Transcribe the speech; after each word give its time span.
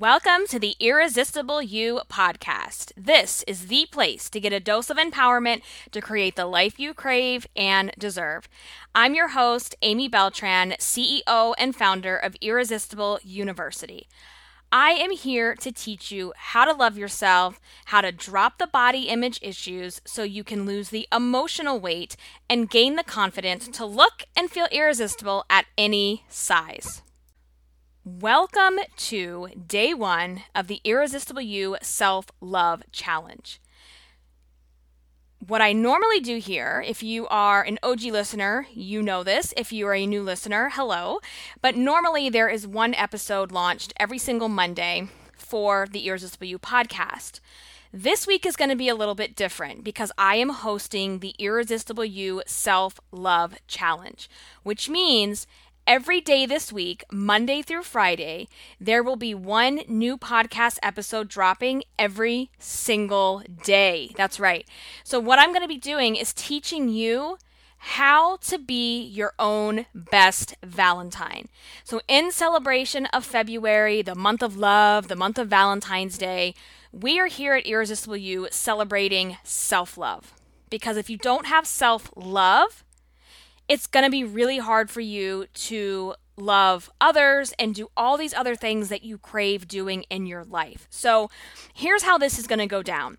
Welcome 0.00 0.46
to 0.50 0.60
the 0.60 0.76
Irresistible 0.78 1.60
You 1.60 2.02
podcast. 2.08 2.92
This 2.96 3.42
is 3.48 3.66
the 3.66 3.84
place 3.90 4.30
to 4.30 4.38
get 4.38 4.52
a 4.52 4.60
dose 4.60 4.90
of 4.90 4.96
empowerment 4.96 5.62
to 5.90 6.00
create 6.00 6.36
the 6.36 6.46
life 6.46 6.78
you 6.78 6.94
crave 6.94 7.48
and 7.56 7.90
deserve. 7.98 8.48
I'm 8.94 9.16
your 9.16 9.30
host, 9.30 9.74
Amy 9.82 10.06
Beltran, 10.08 10.76
CEO 10.78 11.52
and 11.58 11.74
founder 11.74 12.16
of 12.16 12.36
Irresistible 12.40 13.18
University. 13.24 14.06
I 14.70 14.90
am 14.90 15.10
here 15.10 15.56
to 15.56 15.72
teach 15.72 16.12
you 16.12 16.32
how 16.36 16.64
to 16.64 16.72
love 16.72 16.96
yourself, 16.96 17.58
how 17.86 18.00
to 18.00 18.12
drop 18.12 18.58
the 18.58 18.68
body 18.68 19.08
image 19.08 19.40
issues 19.42 20.00
so 20.04 20.22
you 20.22 20.44
can 20.44 20.64
lose 20.64 20.90
the 20.90 21.08
emotional 21.12 21.80
weight 21.80 22.14
and 22.48 22.70
gain 22.70 22.94
the 22.94 23.02
confidence 23.02 23.66
to 23.66 23.84
look 23.84 24.22
and 24.36 24.48
feel 24.48 24.68
irresistible 24.70 25.44
at 25.50 25.66
any 25.76 26.22
size. 26.28 27.02
Welcome 28.10 28.78
to 28.96 29.48
day 29.66 29.92
one 29.92 30.44
of 30.54 30.66
the 30.66 30.80
Irresistible 30.82 31.42
You 31.42 31.76
Self 31.82 32.28
Love 32.40 32.82
Challenge. 32.90 33.60
What 35.46 35.60
I 35.60 35.74
normally 35.74 36.18
do 36.18 36.38
here, 36.38 36.82
if 36.86 37.02
you 37.02 37.28
are 37.28 37.62
an 37.62 37.78
OG 37.82 38.04
listener, 38.04 38.66
you 38.72 39.02
know 39.02 39.22
this. 39.22 39.52
If 39.58 39.74
you 39.74 39.86
are 39.88 39.94
a 39.94 40.06
new 40.06 40.22
listener, 40.22 40.70
hello. 40.72 41.18
But 41.60 41.76
normally 41.76 42.30
there 42.30 42.48
is 42.48 42.66
one 42.66 42.94
episode 42.94 43.52
launched 43.52 43.92
every 44.00 44.16
single 44.16 44.48
Monday 44.48 45.08
for 45.36 45.86
the 45.90 46.06
Irresistible 46.06 46.46
You 46.46 46.58
podcast. 46.58 47.40
This 47.92 48.26
week 48.26 48.46
is 48.46 48.56
going 48.56 48.70
to 48.70 48.76
be 48.76 48.88
a 48.88 48.94
little 48.94 49.14
bit 49.14 49.36
different 49.36 49.84
because 49.84 50.12
I 50.16 50.36
am 50.36 50.48
hosting 50.48 51.18
the 51.18 51.34
Irresistible 51.38 52.06
You 52.06 52.42
Self 52.46 53.00
Love 53.12 53.56
Challenge, 53.66 54.30
which 54.62 54.88
means 54.88 55.46
Every 55.88 56.20
day 56.20 56.44
this 56.44 56.70
week, 56.70 57.02
Monday 57.10 57.62
through 57.62 57.82
Friday, 57.82 58.48
there 58.78 59.02
will 59.02 59.16
be 59.16 59.34
one 59.34 59.80
new 59.88 60.18
podcast 60.18 60.78
episode 60.82 61.28
dropping 61.28 61.82
every 61.98 62.50
single 62.58 63.42
day. 63.64 64.10
That's 64.14 64.38
right. 64.38 64.68
So, 65.02 65.18
what 65.18 65.38
I'm 65.38 65.48
going 65.48 65.62
to 65.62 65.66
be 65.66 65.78
doing 65.78 66.14
is 66.14 66.34
teaching 66.34 66.90
you 66.90 67.38
how 67.78 68.36
to 68.36 68.58
be 68.58 69.02
your 69.02 69.32
own 69.38 69.86
best 69.94 70.56
Valentine. 70.62 71.48
So, 71.84 72.02
in 72.06 72.32
celebration 72.32 73.06
of 73.06 73.24
February, 73.24 74.02
the 74.02 74.14
month 74.14 74.42
of 74.42 74.58
love, 74.58 75.08
the 75.08 75.16
month 75.16 75.38
of 75.38 75.48
Valentine's 75.48 76.18
Day, 76.18 76.54
we 76.92 77.18
are 77.18 77.28
here 77.28 77.54
at 77.54 77.64
Irresistible 77.64 78.18
You 78.18 78.48
celebrating 78.50 79.38
self 79.42 79.96
love. 79.96 80.34
Because 80.68 80.98
if 80.98 81.08
you 81.08 81.16
don't 81.16 81.46
have 81.46 81.66
self 81.66 82.10
love, 82.14 82.84
it's 83.68 83.86
going 83.86 84.04
to 84.04 84.10
be 84.10 84.24
really 84.24 84.58
hard 84.58 84.90
for 84.90 85.00
you 85.00 85.46
to 85.52 86.14
love 86.36 86.90
others 87.00 87.52
and 87.58 87.74
do 87.74 87.88
all 87.96 88.16
these 88.16 88.32
other 88.32 88.54
things 88.54 88.88
that 88.88 89.02
you 89.02 89.18
crave 89.18 89.66
doing 89.68 90.04
in 90.08 90.26
your 90.26 90.44
life. 90.44 90.86
So, 90.90 91.30
here's 91.74 92.02
how 92.02 92.16
this 92.16 92.38
is 92.38 92.46
going 92.46 92.60
to 92.60 92.66
go 92.66 92.82
down. 92.82 93.18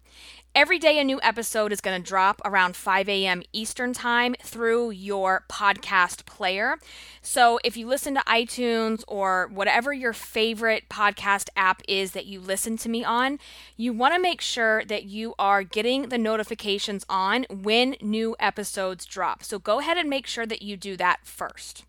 Every 0.55 0.79
day, 0.79 0.99
a 0.99 1.03
new 1.03 1.19
episode 1.21 1.71
is 1.71 1.79
going 1.79 2.01
to 2.01 2.05
drop 2.05 2.41
around 2.43 2.75
5 2.75 3.07
a.m. 3.07 3.43
Eastern 3.53 3.93
Time 3.93 4.35
through 4.41 4.89
your 4.89 5.45
podcast 5.47 6.25
player. 6.25 6.79
So, 7.21 7.59
if 7.63 7.77
you 7.77 7.87
listen 7.87 8.15
to 8.15 8.21
iTunes 8.21 9.03
or 9.07 9.49
whatever 9.53 9.93
your 9.93 10.11
favorite 10.11 10.89
podcast 10.89 11.49
app 11.55 11.83
is 11.87 12.13
that 12.13 12.25
you 12.25 12.41
listen 12.41 12.77
to 12.77 12.89
me 12.89 13.03
on, 13.03 13.37
you 13.77 13.93
want 13.93 14.15
to 14.15 14.19
make 14.19 14.41
sure 14.41 14.83
that 14.85 15.03
you 15.03 15.35
are 15.37 15.61
getting 15.61 16.09
the 16.09 16.17
notifications 16.17 17.05
on 17.07 17.45
when 17.51 17.95
new 18.01 18.35
episodes 18.39 19.05
drop. 19.05 19.43
So, 19.43 19.59
go 19.59 19.79
ahead 19.79 19.97
and 19.97 20.09
make 20.09 20.25
sure 20.25 20.47
that 20.47 20.63
you 20.63 20.75
do 20.75 20.97
that 20.97 21.27
first. 21.27 21.85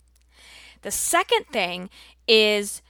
The 0.83 0.91
second 0.91 1.47
thing 1.47 1.89
is 2.29 2.83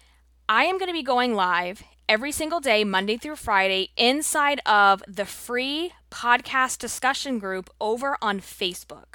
I 0.49 0.65
am 0.65 0.79
going 0.79 0.89
to 0.89 0.93
be 0.93 1.05
going 1.05 1.35
live 1.35 1.85
every 2.11 2.33
single 2.33 2.59
day, 2.59 2.83
Monday 2.83 3.17
through 3.17 3.37
Friday, 3.37 3.91
inside 3.97 4.61
of 4.67 5.01
the 5.07 5.25
free 5.25 5.93
podcast 6.11 6.77
discussion 6.79 7.39
group 7.39 7.71
over 7.81 8.17
on 8.21 8.41
Facebook. 8.41 9.15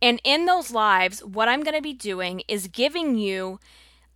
And 0.00 0.20
in 0.22 0.46
those 0.46 0.70
lives, 0.70 1.24
what 1.24 1.48
I'm 1.48 1.64
going 1.64 1.74
to 1.74 1.82
be 1.82 1.92
doing 1.92 2.42
is 2.46 2.68
giving 2.68 3.16
you 3.16 3.58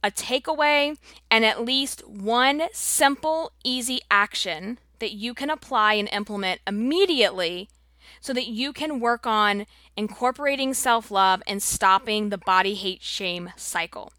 a 0.05 0.13
takeaway 0.13 0.97
and 1.29 1.45
at 1.45 1.65
least 1.65 2.07
one 2.07 2.63
simple, 2.73 3.51
easy 3.65 4.01
action 4.13 4.79
that 5.01 5.13
you 5.13 5.35
can 5.35 5.51
apply 5.51 5.95
and 5.95 6.09
implement 6.13 6.61
immediately 6.69 7.69
so 8.21 8.33
that 8.33 8.47
you 8.47 8.73
can 8.73 9.01
work 9.01 9.27
on 9.27 9.67
incorporating 9.97 10.73
self 10.73 11.11
love 11.11 11.43
and 11.49 11.61
stopping 11.61 12.29
the 12.29 12.39
body 12.39 12.75
hate 12.75 13.03
shame 13.03 13.51
cycle. 13.57 14.13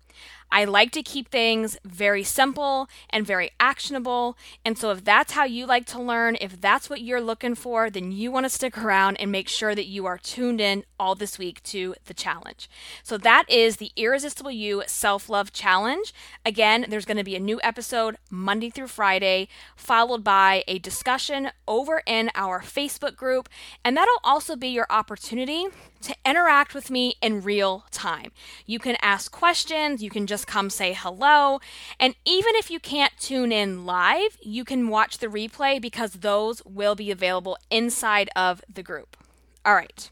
I 0.55 0.63
like 0.63 0.91
to 0.91 1.03
keep 1.03 1.27
things 1.27 1.77
very 1.83 2.23
simple 2.23 2.87
and 3.09 3.27
very 3.27 3.51
actionable. 3.59 4.37
And 4.63 4.77
so, 4.77 4.89
if 4.91 5.03
that's 5.03 5.33
how 5.33 5.43
you 5.43 5.65
like 5.65 5.85
to 5.87 6.01
learn, 6.01 6.37
if 6.39 6.61
that's 6.61 6.89
what 6.89 7.01
you're 7.01 7.19
looking 7.19 7.55
for, 7.55 7.89
then 7.89 8.13
you 8.13 8.31
want 8.31 8.45
to 8.45 8.49
stick 8.49 8.77
around 8.77 9.17
and 9.17 9.29
make 9.29 9.49
sure 9.49 9.75
that 9.75 9.87
you 9.87 10.05
are 10.05 10.17
tuned 10.17 10.61
in 10.61 10.85
all 10.97 11.13
this 11.13 11.37
week 11.37 11.61
to 11.63 11.93
the 12.05 12.13
challenge. 12.13 12.69
So, 13.03 13.17
that 13.17 13.43
is 13.49 13.75
the 13.75 13.91
Irresistible 13.97 14.49
You 14.49 14.83
Self 14.87 15.27
Love 15.27 15.51
Challenge. 15.51 16.13
Again, 16.45 16.85
there's 16.87 17.03
going 17.03 17.17
to 17.17 17.25
be 17.25 17.35
a 17.35 17.39
new 17.41 17.59
episode 17.61 18.15
Monday 18.29 18.69
through 18.69 18.87
Friday, 18.87 19.49
followed 19.75 20.23
by 20.23 20.63
a 20.69 20.79
discussion 20.79 21.49
over 21.67 22.01
in 22.05 22.31
our 22.33 22.61
Facebook 22.61 23.17
group. 23.17 23.49
And 23.83 23.97
that'll 23.97 24.21
also 24.23 24.55
be 24.55 24.69
your 24.69 24.87
opportunity 24.89 25.65
to 26.05 26.15
interact 26.25 26.73
with 26.73 26.89
me 26.89 27.15
in 27.21 27.41
real 27.41 27.85
time. 27.91 28.31
You 28.65 28.79
can 28.79 28.97
ask 29.01 29.31
questions, 29.31 30.01
you 30.01 30.09
can 30.09 30.27
just 30.27 30.47
come 30.47 30.69
say 30.69 30.93
hello, 30.93 31.59
and 31.99 32.15
even 32.25 32.55
if 32.55 32.71
you 32.71 32.79
can't 32.79 33.13
tune 33.19 33.51
in 33.51 33.85
live, 33.85 34.37
you 34.41 34.63
can 34.63 34.89
watch 34.89 35.17
the 35.17 35.27
replay 35.27 35.81
because 35.81 36.13
those 36.13 36.63
will 36.65 36.95
be 36.95 37.11
available 37.11 37.57
inside 37.69 38.29
of 38.35 38.61
the 38.71 38.83
group. 38.83 39.17
All 39.65 39.75
right. 39.75 40.09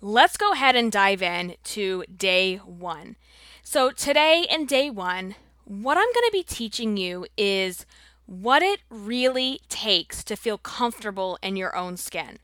Let's 0.00 0.36
go 0.36 0.52
ahead 0.52 0.76
and 0.76 0.92
dive 0.92 1.22
in 1.22 1.56
to 1.64 2.04
day 2.14 2.56
1. 2.56 3.16
So, 3.62 3.90
today 3.90 4.46
in 4.48 4.66
day 4.66 4.90
1, 4.90 5.34
what 5.64 5.96
I'm 5.96 6.12
going 6.12 6.26
to 6.26 6.30
be 6.32 6.44
teaching 6.44 6.96
you 6.96 7.26
is 7.36 7.84
what 8.26 8.62
it 8.62 8.80
really 8.90 9.60
takes 9.68 10.22
to 10.24 10.36
feel 10.36 10.58
comfortable 10.58 11.38
in 11.42 11.56
your 11.56 11.74
own 11.74 11.96
skin. 11.96 12.38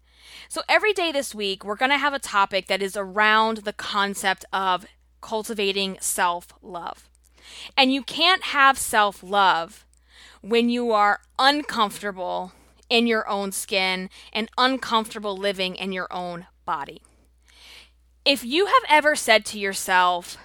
So, 0.52 0.60
every 0.68 0.92
day 0.92 1.12
this 1.12 1.34
week, 1.34 1.64
we're 1.64 1.76
going 1.76 1.92
to 1.92 1.96
have 1.96 2.12
a 2.12 2.18
topic 2.18 2.66
that 2.66 2.82
is 2.82 2.94
around 2.94 3.64
the 3.64 3.72
concept 3.72 4.44
of 4.52 4.84
cultivating 5.22 5.96
self 6.02 6.48
love. 6.60 7.08
And 7.74 7.90
you 7.90 8.02
can't 8.02 8.42
have 8.42 8.76
self 8.76 9.22
love 9.22 9.86
when 10.42 10.68
you 10.68 10.92
are 10.92 11.20
uncomfortable 11.38 12.52
in 12.90 13.06
your 13.06 13.26
own 13.30 13.50
skin 13.50 14.10
and 14.30 14.50
uncomfortable 14.58 15.34
living 15.34 15.74
in 15.74 15.90
your 15.90 16.12
own 16.12 16.44
body. 16.66 17.00
If 18.26 18.44
you 18.44 18.66
have 18.66 18.84
ever 18.90 19.16
said 19.16 19.46
to 19.46 19.58
yourself, 19.58 20.36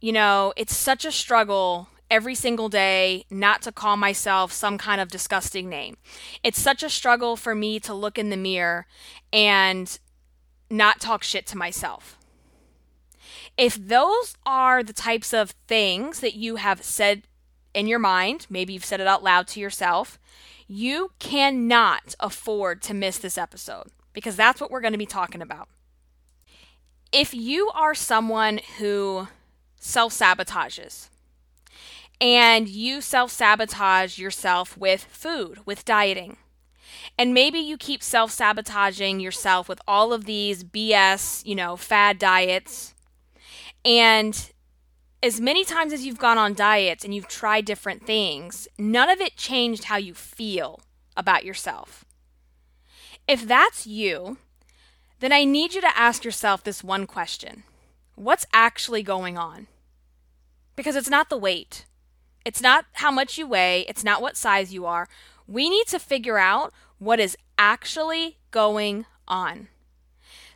you 0.00 0.12
know, 0.12 0.54
it's 0.56 0.74
such 0.74 1.04
a 1.04 1.12
struggle 1.12 1.90
every 2.10 2.34
single 2.34 2.68
day 2.68 3.24
not 3.30 3.62
to 3.62 3.72
call 3.72 3.96
myself 3.96 4.52
some 4.52 4.78
kind 4.78 5.00
of 5.00 5.08
disgusting 5.08 5.68
name. 5.68 5.96
It's 6.42 6.60
such 6.60 6.82
a 6.82 6.88
struggle 6.88 7.36
for 7.36 7.54
me 7.54 7.80
to 7.80 7.94
look 7.94 8.18
in 8.18 8.30
the 8.30 8.36
mirror 8.36 8.86
and 9.32 9.98
not 10.70 11.00
talk 11.00 11.22
shit 11.22 11.46
to 11.48 11.58
myself. 11.58 12.18
If 13.56 13.74
those 13.74 14.36
are 14.46 14.82
the 14.82 14.92
types 14.92 15.32
of 15.34 15.50
things 15.66 16.20
that 16.20 16.34
you 16.34 16.56
have 16.56 16.82
said 16.82 17.22
in 17.74 17.86
your 17.86 17.98
mind, 17.98 18.46
maybe 18.48 18.72
you've 18.72 18.84
said 18.84 19.00
it 19.00 19.06
out 19.06 19.22
loud 19.22 19.48
to 19.48 19.60
yourself, 19.60 20.18
you 20.66 21.12
cannot 21.18 22.14
afford 22.20 22.82
to 22.82 22.94
miss 22.94 23.18
this 23.18 23.38
episode 23.38 23.88
because 24.12 24.36
that's 24.36 24.60
what 24.60 24.70
we're 24.70 24.80
going 24.80 24.92
to 24.92 24.98
be 24.98 25.06
talking 25.06 25.42
about. 25.42 25.68
If 27.10 27.34
you 27.34 27.70
are 27.74 27.94
someone 27.94 28.60
who 28.78 29.28
self 29.78 30.12
sabotages, 30.12 31.08
and 32.20 32.68
you 32.68 33.00
self 33.00 33.30
sabotage 33.30 34.18
yourself 34.18 34.76
with 34.76 35.04
food, 35.04 35.60
with 35.64 35.84
dieting. 35.84 36.36
And 37.16 37.34
maybe 37.34 37.58
you 37.58 37.76
keep 37.76 38.02
self 38.02 38.30
sabotaging 38.30 39.20
yourself 39.20 39.68
with 39.68 39.80
all 39.86 40.12
of 40.12 40.24
these 40.24 40.64
BS, 40.64 41.44
you 41.44 41.54
know, 41.54 41.76
fad 41.76 42.18
diets. 42.18 42.94
And 43.84 44.50
as 45.22 45.40
many 45.40 45.64
times 45.64 45.92
as 45.92 46.06
you've 46.06 46.18
gone 46.18 46.38
on 46.38 46.54
diets 46.54 47.04
and 47.04 47.14
you've 47.14 47.28
tried 47.28 47.64
different 47.64 48.06
things, 48.06 48.68
none 48.78 49.10
of 49.10 49.20
it 49.20 49.36
changed 49.36 49.84
how 49.84 49.96
you 49.96 50.14
feel 50.14 50.80
about 51.16 51.44
yourself. 51.44 52.04
If 53.26 53.46
that's 53.46 53.86
you, 53.86 54.38
then 55.20 55.32
I 55.32 55.44
need 55.44 55.74
you 55.74 55.80
to 55.80 55.98
ask 55.98 56.24
yourself 56.24 56.62
this 56.62 56.84
one 56.84 57.06
question 57.06 57.64
What's 58.14 58.46
actually 58.52 59.02
going 59.02 59.36
on? 59.36 59.66
Because 60.76 60.96
it's 60.96 61.10
not 61.10 61.28
the 61.28 61.36
weight, 61.36 61.84
it's 62.48 62.62
not 62.62 62.86
how 62.94 63.10
much 63.10 63.36
you 63.36 63.46
weigh, 63.46 63.84
it's 63.90 64.02
not 64.02 64.22
what 64.22 64.34
size 64.34 64.72
you 64.72 64.86
are. 64.86 65.06
We 65.46 65.68
need 65.68 65.86
to 65.88 65.98
figure 65.98 66.38
out 66.38 66.72
what 66.98 67.20
is 67.20 67.36
actually 67.58 68.38
going 68.50 69.04
on. 69.28 69.68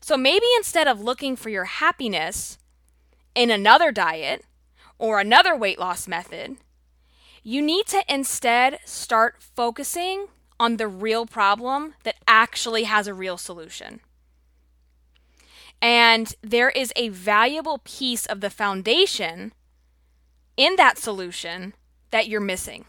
So 0.01 0.17
maybe 0.17 0.47
instead 0.57 0.89
of 0.89 1.03
looking 1.03 1.37
for 1.37 1.51
your 1.51 1.65
happiness 1.67 2.57
in 3.35 3.51
another 3.51 3.93
diet 3.93 4.47
or 4.99 5.21
another 5.21 5.55
weight 5.55 5.79
loss 5.79 6.09
method, 6.09 6.57
You 7.43 7.61
need 7.61 7.87
to 7.87 8.05
instead 8.09 8.79
start 8.85 9.43
focusing 9.43 10.27
on 10.61 10.77
the 10.77 10.87
real 10.87 11.27
problem 11.27 11.95
that 12.05 12.17
actually 12.29 12.85
has 12.85 13.07
a 13.09 13.15
real 13.15 13.37
solution. 13.37 14.01
And 15.81 16.33
there 16.43 16.71
is 16.71 16.93
a 16.95 17.09
valuable 17.09 17.81
piece 17.83 18.27
of 18.27 18.41
the 18.41 18.51
foundation 18.51 19.53
in 20.57 20.77
that 20.77 20.99
solution 20.99 21.75
that 22.13 22.29
you're 22.29 22.41
missing. 22.41 22.85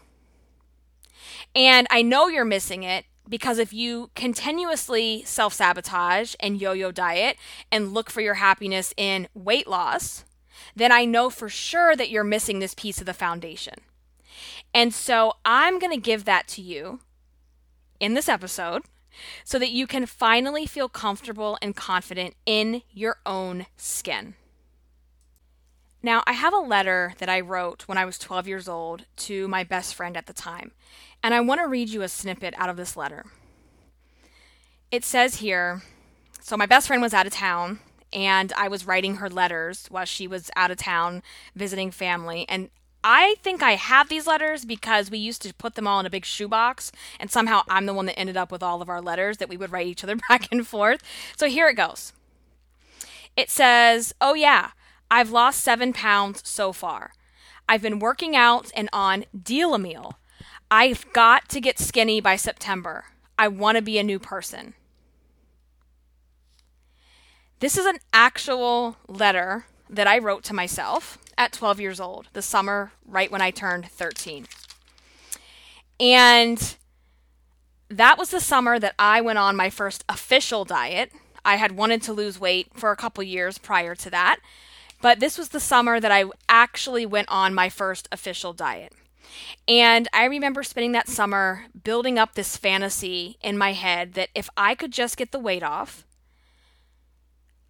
And 1.56 1.88
I 1.90 2.02
know 2.02 2.28
you're 2.28 2.44
missing 2.44 2.84
it 2.84 3.06
because 3.28 3.58
if 3.58 3.72
you 3.72 4.10
continuously 4.14 5.22
self 5.24 5.54
sabotage 5.54 6.34
and 6.38 6.60
yo 6.60 6.72
yo 6.72 6.92
diet 6.92 7.36
and 7.72 7.92
look 7.92 8.10
for 8.10 8.20
your 8.20 8.34
happiness 8.34 8.94
in 8.96 9.28
weight 9.34 9.66
loss, 9.66 10.24
then 10.76 10.92
I 10.92 11.04
know 11.04 11.30
for 11.30 11.48
sure 11.48 11.96
that 11.96 12.10
you're 12.10 12.24
missing 12.24 12.58
this 12.58 12.74
piece 12.74 13.00
of 13.00 13.06
the 13.06 13.14
foundation. 13.14 13.74
And 14.72 14.92
so 14.92 15.34
I'm 15.44 15.78
going 15.78 15.92
to 15.92 16.00
give 16.00 16.24
that 16.24 16.48
to 16.48 16.62
you 16.62 17.00
in 18.00 18.14
this 18.14 18.28
episode 18.28 18.82
so 19.44 19.58
that 19.58 19.70
you 19.70 19.86
can 19.86 20.06
finally 20.06 20.66
feel 20.66 20.88
comfortable 20.88 21.56
and 21.62 21.76
confident 21.76 22.34
in 22.44 22.82
your 22.90 23.18
own 23.24 23.66
skin. 23.76 24.34
Now, 26.04 26.22
I 26.26 26.34
have 26.34 26.52
a 26.52 26.58
letter 26.58 27.14
that 27.16 27.30
I 27.30 27.40
wrote 27.40 27.84
when 27.88 27.96
I 27.96 28.04
was 28.04 28.18
12 28.18 28.46
years 28.46 28.68
old 28.68 29.06
to 29.16 29.48
my 29.48 29.64
best 29.64 29.94
friend 29.94 30.18
at 30.18 30.26
the 30.26 30.34
time, 30.34 30.72
and 31.22 31.32
I 31.32 31.40
want 31.40 31.62
to 31.62 31.66
read 31.66 31.88
you 31.88 32.02
a 32.02 32.08
snippet 32.10 32.52
out 32.58 32.68
of 32.68 32.76
this 32.76 32.94
letter. 32.94 33.24
It 34.90 35.02
says 35.02 35.36
here 35.36 35.80
so, 36.42 36.58
my 36.58 36.66
best 36.66 36.88
friend 36.88 37.00
was 37.00 37.14
out 37.14 37.26
of 37.26 37.32
town, 37.32 37.78
and 38.12 38.52
I 38.52 38.68
was 38.68 38.86
writing 38.86 39.14
her 39.14 39.30
letters 39.30 39.86
while 39.88 40.04
she 40.04 40.26
was 40.26 40.50
out 40.54 40.70
of 40.70 40.76
town 40.76 41.22
visiting 41.56 41.90
family, 41.90 42.44
and 42.50 42.68
I 43.02 43.36
think 43.42 43.62
I 43.62 43.76
have 43.76 44.10
these 44.10 44.26
letters 44.26 44.66
because 44.66 45.10
we 45.10 45.16
used 45.16 45.40
to 45.40 45.54
put 45.54 45.74
them 45.74 45.86
all 45.86 46.00
in 46.00 46.04
a 46.04 46.10
big 46.10 46.26
shoebox, 46.26 46.92
and 47.18 47.30
somehow 47.30 47.62
I'm 47.66 47.86
the 47.86 47.94
one 47.94 48.04
that 48.04 48.18
ended 48.18 48.36
up 48.36 48.52
with 48.52 48.62
all 48.62 48.82
of 48.82 48.90
our 48.90 49.00
letters 49.00 49.38
that 49.38 49.48
we 49.48 49.56
would 49.56 49.72
write 49.72 49.86
each 49.86 50.04
other 50.04 50.16
back 50.28 50.48
and 50.52 50.66
forth. 50.66 51.02
So 51.34 51.48
here 51.48 51.66
it 51.70 51.76
goes. 51.76 52.12
It 53.38 53.48
says, 53.48 54.14
Oh, 54.20 54.34
yeah, 54.34 54.72
I've 55.10 55.30
lost 55.30 55.60
seven 55.60 55.92
pounds 55.92 56.42
so 56.44 56.72
far. 56.72 57.12
I've 57.68 57.82
been 57.82 57.98
working 57.98 58.36
out 58.36 58.70
and 58.74 58.88
on 58.92 59.24
Deal-A-Meal. 59.40 60.18
I've 60.70 61.10
got 61.12 61.48
to 61.50 61.60
get 61.60 61.78
skinny 61.78 62.20
by 62.20 62.36
September. 62.36 63.04
I 63.38 63.48
want 63.48 63.76
to 63.76 63.82
be 63.82 63.98
a 63.98 64.02
new 64.02 64.18
person. 64.18 64.74
This 67.60 67.78
is 67.78 67.86
an 67.86 67.98
actual 68.12 68.96
letter 69.08 69.66
that 69.88 70.06
I 70.06 70.18
wrote 70.18 70.42
to 70.44 70.54
myself 70.54 71.18
at 71.38 71.52
12 71.52 71.80
years 71.80 72.00
old, 72.00 72.28
the 72.32 72.42
summer 72.42 72.92
right 73.06 73.30
when 73.30 73.40
I 73.40 73.50
turned 73.50 73.86
13. 73.86 74.46
And 76.00 76.76
that 77.88 78.18
was 78.18 78.30
the 78.30 78.40
summer 78.40 78.78
that 78.78 78.94
I 78.98 79.20
went 79.20 79.38
on 79.38 79.56
my 79.56 79.70
first 79.70 80.04
official 80.08 80.64
diet. 80.64 81.12
I 81.44 81.56
had 81.56 81.72
wanted 81.72 82.02
to 82.02 82.12
lose 82.12 82.40
weight 82.40 82.68
for 82.74 82.90
a 82.90 82.96
couple 82.96 83.22
years 83.22 83.58
prior 83.58 83.94
to 83.94 84.10
that, 84.10 84.40
but 85.04 85.20
this 85.20 85.36
was 85.36 85.50
the 85.50 85.60
summer 85.60 86.00
that 86.00 86.10
I 86.10 86.24
actually 86.48 87.04
went 87.04 87.28
on 87.28 87.52
my 87.52 87.68
first 87.68 88.08
official 88.10 88.54
diet. 88.54 88.94
And 89.68 90.08
I 90.14 90.24
remember 90.24 90.62
spending 90.62 90.92
that 90.92 91.10
summer 91.10 91.66
building 91.84 92.18
up 92.18 92.34
this 92.34 92.56
fantasy 92.56 93.36
in 93.42 93.58
my 93.58 93.74
head 93.74 94.14
that 94.14 94.30
if 94.34 94.48
I 94.56 94.74
could 94.74 94.92
just 94.92 95.18
get 95.18 95.30
the 95.30 95.38
weight 95.38 95.62
off, 95.62 96.06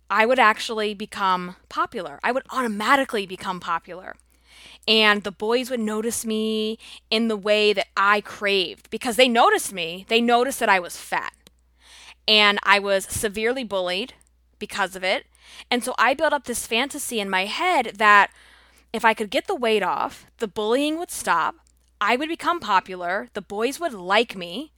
I 0.09 0.27
would 0.27 0.39
actually 0.39 0.95
become 0.95 1.57
popular. 1.69 2.21
I 2.23 2.31
would 2.31 2.45
automatically 2.51 3.27
become 3.27 3.59
popular. 3.59 4.15
And 4.87 5.25
the 5.25 5.33
boys 5.33 5.71
would 5.71 5.81
notice 5.81 6.25
me 6.25 6.79
in 7.11 7.27
the 7.27 7.37
way 7.37 7.73
that 7.73 7.89
I 7.97 8.21
craved 8.21 8.91
because 8.91 9.17
they 9.17 9.27
noticed 9.27 9.73
me. 9.73 10.07
They 10.07 10.21
noticed 10.21 10.61
that 10.61 10.69
I 10.69 10.79
was 10.79 10.97
fat. 10.97 11.35
And 12.29 12.61
I 12.63 12.79
was 12.79 13.07
severely 13.07 13.65
bullied 13.65 14.15
because 14.61 14.95
of 14.95 15.03
it. 15.03 15.27
And 15.70 15.85
so 15.85 15.94
I 15.99 16.14
built 16.14 16.32
up 16.32 16.44
this 16.44 16.67
fantasy 16.67 17.20
in 17.20 17.31
my 17.31 17.46
head 17.46 17.93
that 17.96 18.31
if 18.93 19.05
I 19.05 19.14
could 19.14 19.31
get 19.31 19.46
the 19.46 19.56
weight 19.56 19.82
off, 19.82 20.26
the 20.38 20.49
bullying 20.49 20.99
would 20.99 21.11
stop, 21.11 21.56
I 22.00 22.17
would 22.17 22.29
become 22.29 22.61
popular, 22.61 23.29
the 23.35 23.43
boys 23.43 23.81
would 23.81 23.93
like 23.93 24.37
me. 24.37 24.73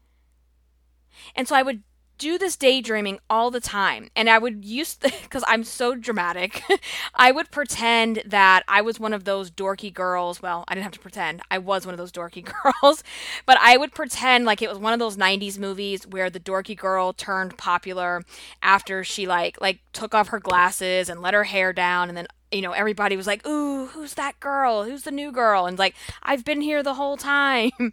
And 1.35 1.49
so 1.49 1.55
I 1.55 1.63
would 1.63 1.83
do 2.19 2.39
this 2.39 2.57
daydreaming 2.57 3.19
all 3.29 3.51
the 3.51 3.61
time. 3.61 4.09
And 4.17 4.29
i 4.29 4.39
would 4.39 4.65
use 4.65 4.95
because 5.23 5.45
i'm 5.47 5.65
so 5.65 5.95
dramatic. 5.95 6.63
I 7.15 7.33
would 7.33 7.51
pretend 7.51 8.23
that 8.27 8.65
i 8.69 8.81
was 8.81 9.01
one 9.01 9.13
of 9.13 9.25
those 9.25 9.51
dorky 9.51 9.93
girls. 9.93 10.43
Well 10.43 10.65
i 10.69 10.75
didn't 10.75 10.85
have 10.85 10.93
to 10.93 11.01
pretend. 11.01 11.43
I 11.51 11.59
was 11.59 11.87
one 11.87 11.95
of 11.95 11.99
those 11.99 12.13
dorky 12.13 12.45
girls. 12.83 13.03
But 13.45 13.59
i 13.61 13.77
would 13.77 13.93
pretend 13.93 14.45
like 14.45 14.63
it 14.63 14.69
was 14.69 14.79
one 14.79 14.93
of 14.93 14.99
those 14.99 15.17
90s 15.17 15.59
movies 15.59 16.07
where 16.07 16.31
the 16.31 16.41
dorky 16.41 16.77
girl 16.77 17.13
turned 17.13 17.57
popular 17.57 18.23
after 18.63 19.05
she 19.05 19.27
like 19.27 19.61
like 19.61 19.81
took 19.93 20.15
off 20.15 20.29
her 20.29 20.41
glasses 20.41 21.09
and 21.09 21.21
let 21.21 21.35
her 21.35 21.45
hair 21.45 21.73
down. 21.73 22.09
And 22.09 22.17
then 22.17 22.27
you 22.53 22.63
know 22.63 22.73
everybody 22.73 23.17
was 23.17 23.27
like 23.27 23.47
ooh 23.47 23.87
who's 23.87 24.15
that 24.15 24.39
girl? 24.41 24.85
Who's 24.85 25.03
the 25.03 25.11
new 25.11 25.33
girl? 25.33 25.67
And 25.67 25.79
like 25.79 25.95
i've 26.23 26.45
been 26.45 26.61
here 26.61 26.83
the 26.83 26.95
whole 26.95 27.17
time. 27.17 27.93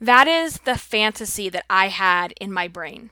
That 0.00 0.26
is 0.26 0.60
the 0.64 0.76
fantasy 0.76 1.48
that 1.50 1.64
i 1.68 1.88
had 1.88 2.32
in 2.40 2.52
my 2.52 2.66
brain 2.68 3.10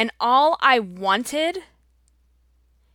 and 0.00 0.10
all 0.18 0.56
I 0.60 0.78
wanted, 0.78 1.58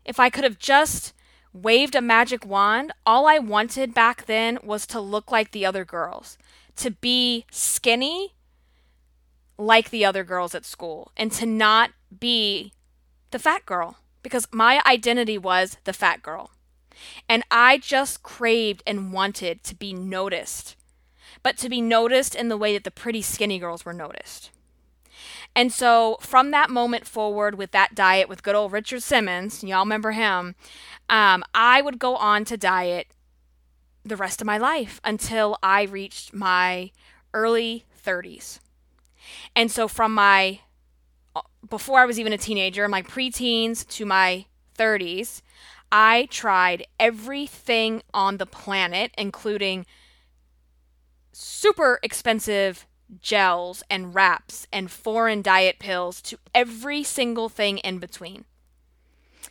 if 0.06 0.20
I 0.20 0.32
could 0.32 0.44
have 0.44 0.58
just 0.58 1.14
waved 1.54 1.94
a 1.94 2.02
magic 2.02 2.44
wand, 2.44 2.94
all 3.06 3.28
I 3.28 3.38
wanted 3.38 3.94
back 3.94 4.26
then 4.26 4.58
was 4.64 4.88
to 4.88 5.00
look 5.00 5.32
like 5.32 5.52
the 5.52 5.68
other 5.68 5.86
girls, 5.86 6.40
to 6.78 6.90
be 6.90 7.46
skinny 7.52 8.34
like 9.56 9.92
the 9.92 10.04
other 10.04 10.24
girls 10.24 10.56
at 10.56 10.66
school, 10.66 11.12
and 11.16 11.32
to 11.34 11.46
not 11.46 11.92
be 12.20 12.74
the 13.30 13.38
fat 13.38 13.68
girl 13.68 13.98
because 14.24 14.48
my 14.52 14.82
identity 14.84 15.38
was 15.38 15.78
the 15.84 15.94
fat 15.94 16.24
girl. 16.24 16.50
And 17.30 17.44
I 17.52 17.78
just 17.78 18.24
craved 18.24 18.82
and 18.88 19.14
wanted 19.14 19.64
to 19.66 19.76
be 19.76 19.94
noticed, 19.94 20.76
but 21.44 21.56
to 21.58 21.70
be 21.70 21.82
noticed 21.82 22.34
in 22.34 22.50
the 22.50 22.58
way 22.58 22.74
that 22.74 22.84
the 22.84 22.90
pretty 22.90 23.22
skinny 23.22 23.60
girls 23.60 23.86
were 23.86 23.94
noticed. 23.94 24.50
And 25.56 25.72
so 25.72 26.18
from 26.20 26.52
that 26.52 26.70
moment 26.70 27.08
forward, 27.08 27.56
with 27.56 27.72
that 27.72 27.96
diet 27.96 28.28
with 28.28 28.44
good 28.44 28.56
old 28.56 28.74
Richard 28.74 29.02
Simmons, 29.02 29.64
y'all 29.64 29.80
remember 29.80 30.12
him, 30.12 30.56
um, 31.10 31.44
I 31.54 31.82
would 31.82 31.98
go 31.98 32.16
on 32.18 32.44
to 32.46 32.58
diet 32.58 33.08
the 34.04 34.18
rest 34.18 34.42
of 34.42 34.48
my 34.48 34.58
life 34.58 35.00
until 35.04 35.58
I 35.64 35.84
reached 35.84 36.34
my 36.34 36.92
early 37.34 37.86
30s. 38.06 38.60
And 39.56 39.72
so 39.72 39.88
from 39.88 40.14
my 40.14 40.60
uh, 41.36 41.42
before 41.70 42.00
I 42.00 42.06
was 42.06 42.20
even 42.20 42.34
a 42.34 42.38
teenager, 42.38 42.88
my 42.88 43.02
preteens 43.02 43.88
to 43.90 44.06
my 44.06 44.46
30s, 44.78 45.42
I 45.92 46.28
tried 46.30 46.86
everything 47.00 48.04
on 48.14 48.38
the 48.38 48.46
planet, 48.46 49.12
including 49.18 49.86
super 51.32 52.00
expensive 52.04 52.86
gels 53.22 53.84
and 53.90 54.14
wraps 54.16 54.68
and 54.72 54.92
foreign 54.92 55.42
diet 55.42 55.80
pills 55.80 56.22
to 56.24 56.38
every 56.54 57.04
single 57.04 57.50
thing 57.50 57.78
in 57.80 58.00
between. 58.00 58.46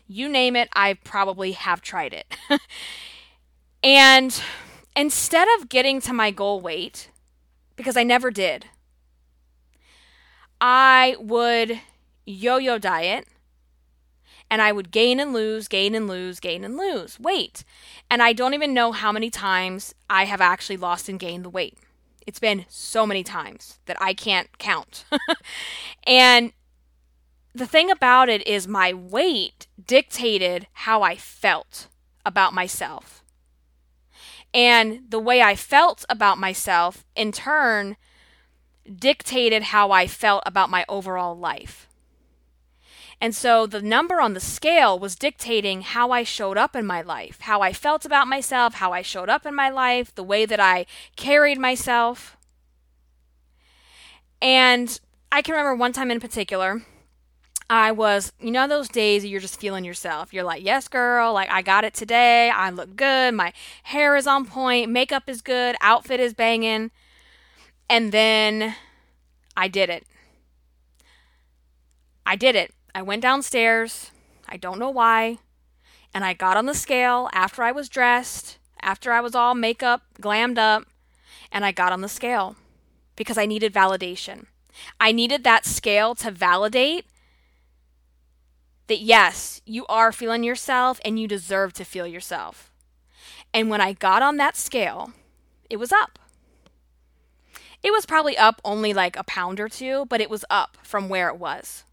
You 0.07 0.29
name 0.29 0.57
it, 0.57 0.69
I 0.75 0.95
probably 0.95 1.53
have 1.53 1.81
tried 1.81 2.13
it. 2.13 2.37
and 3.83 4.41
instead 4.95 5.49
of 5.59 5.69
getting 5.69 6.01
to 6.03 6.13
my 6.13 6.31
goal 6.31 6.61
weight, 6.61 7.09
because 7.77 7.97
I 7.97 8.03
never 8.03 8.31
did, 8.31 8.67
I 10.61 11.17
would 11.19 11.81
yo 12.27 12.57
yo 12.57 12.79
diet 12.79 13.27
and 14.51 14.63
I 14.63 14.73
would 14.73 14.91
gain 14.91 15.21
and 15.21 15.33
lose, 15.33 15.69
gain 15.69 15.95
and 15.95 16.07
lose, 16.07 16.39
gain 16.39 16.65
and 16.65 16.77
lose 16.77 17.19
weight. 17.19 17.65
And 18.11 18.23
I 18.23 18.33
don't 18.33 18.55
even 18.55 18.75
know 18.75 18.93
how 18.93 19.11
many 19.11 19.31
times 19.31 19.95
I 20.09 20.27
have 20.27 20.41
actually 20.41 20.77
lost 20.77 21.09
and 21.09 21.19
gained 21.19 21.45
the 21.45 21.51
weight. 21.51 21.79
It's 22.27 22.39
been 22.39 22.65
so 22.69 23.07
many 23.07 23.23
times 23.23 23.79
that 23.87 24.01
I 24.01 24.15
can't 24.15 24.57
count. 24.59 25.05
and 26.07 26.53
the 27.55 27.67
thing 27.67 27.91
about 27.91 28.29
it 28.29 28.47
is, 28.47 28.67
my 28.67 28.93
weight 28.93 29.67
dictated 29.85 30.67
how 30.73 31.03
I 31.03 31.17
felt 31.17 31.89
about 32.27 32.53
myself. 32.53 33.23
And 34.53 35.03
the 35.09 35.19
way 35.19 35.43
I 35.43 35.55
felt 35.55 36.05
about 36.09 36.39
myself, 36.39 37.05
in 37.15 37.33
turn, 37.33 37.97
dictated 38.93 39.65
how 39.65 39.91
I 39.91 40.07
felt 40.07 40.43
about 40.47 40.71
my 40.71 40.85
overall 40.89 41.37
life. 41.37 41.89
And 43.25 43.35
so 43.35 43.67
the 43.67 43.81
number 43.81 44.21
on 44.21 44.35
the 44.35 44.39
scale 44.39 44.99
was 44.99 45.17
dictating 45.17 45.81
how 45.81 46.11
I 46.11 46.25
showed 46.25 46.59
up 46.59 46.77
in 46.77 46.85
my 46.85 47.01
life, 47.01 47.41
how 47.41 47.63
I 47.63 47.73
felt 47.73 48.05
about 48.05 48.29
myself, 48.29 48.75
how 48.75 48.93
I 48.93 49.01
showed 49.01 49.31
up 49.31 49.47
in 49.47 49.55
my 49.55 49.71
life, 49.71 50.15
the 50.15 50.23
way 50.23 50.45
that 50.45 50.61
I 50.61 50.85
carried 51.17 51.59
myself. 51.59 52.37
And 54.43 55.01
I 55.33 55.41
can 55.41 55.55
remember 55.55 55.75
one 55.75 55.95
time 55.95 56.11
in 56.11 56.21
particular, 56.21 56.83
I 57.71 57.93
was, 57.93 58.31
you 58.39 58.51
know, 58.51 58.69
those 58.69 58.91
days 58.91 59.25
you're 59.25 59.41
just 59.41 59.59
feeling 59.59 59.87
yourself. 59.87 60.35
You're 60.35 60.45
like, 60.45 60.63
yes, 60.63 60.87
girl, 60.87 61.33
like 61.33 61.49
I 61.49 61.63
got 61.63 61.85
it 61.85 61.95
today. 61.95 62.51
I 62.51 62.69
look 62.69 62.95
good. 62.95 63.33
My 63.33 63.55
hair 63.85 64.17
is 64.17 64.27
on 64.27 64.45
point. 64.45 64.91
Makeup 64.91 65.31
is 65.31 65.41
good. 65.41 65.77
Outfit 65.81 66.21
is 66.21 66.35
banging. 66.35 66.91
And 67.89 68.13
then 68.13 68.77
I 69.57 69.69
did 69.69 69.89
it. 69.89 70.07
I 72.27 72.37
did 72.37 72.55
it. 72.55 72.75
I 72.95 73.03
went 73.03 73.23
downstairs. 73.23 74.11
I 74.49 74.57
don't 74.57 74.79
know 74.79 74.91
why. 74.91 75.39
And 76.15 76.25
I 76.25 76.33
got 76.33 76.57
on 76.57 76.67
the 76.67 76.75
scale 76.75 77.29
after 77.33 77.63
I 77.63 77.73
was 77.73 77.89
dressed, 77.89 78.59
after 78.81 79.13
I 79.13 79.21
was 79.21 79.35
all 79.35 79.55
makeup, 79.55 80.03
glammed 80.21 80.59
up, 80.59 80.85
and 81.51 81.65
I 81.65 81.73
got 81.73 81.93
on 81.93 82.03
the 82.03 82.09
scale 82.09 82.57
because 83.17 83.37
I 83.37 83.47
needed 83.47 83.75
validation. 83.75 84.47
I 85.01 85.13
needed 85.13 85.45
that 85.45 85.67
scale 85.67 86.15
to 86.17 86.31
validate 86.31 87.07
that 88.87 89.01
yes, 89.01 89.61
you 89.65 89.87
are 89.87 90.13
feeling 90.13 90.45
yourself 90.45 91.01
and 91.05 91.19
you 91.19 91.27
deserve 91.27 91.73
to 91.75 91.85
feel 91.85 92.07
yourself. 92.07 92.71
And 93.53 93.71
when 93.71 93.81
I 93.81 93.93
got 93.93 94.23
on 94.23 94.37
that 94.37 94.57
scale, 94.57 95.13
it 95.71 95.77
was 95.77 95.93
up. 95.93 96.19
It 97.83 97.93
was 97.93 98.07
probably 98.07 98.37
up 98.37 98.61
only 98.65 98.93
like 98.93 99.17
a 99.17 99.25
pound 99.25 99.61
or 99.61 99.69
two, 99.69 100.07
but 100.07 100.21
it 100.21 100.31
was 100.31 100.45
up 100.51 100.77
from 100.83 101.09
where 101.09 101.29
it 101.29 101.39
was. 101.39 101.85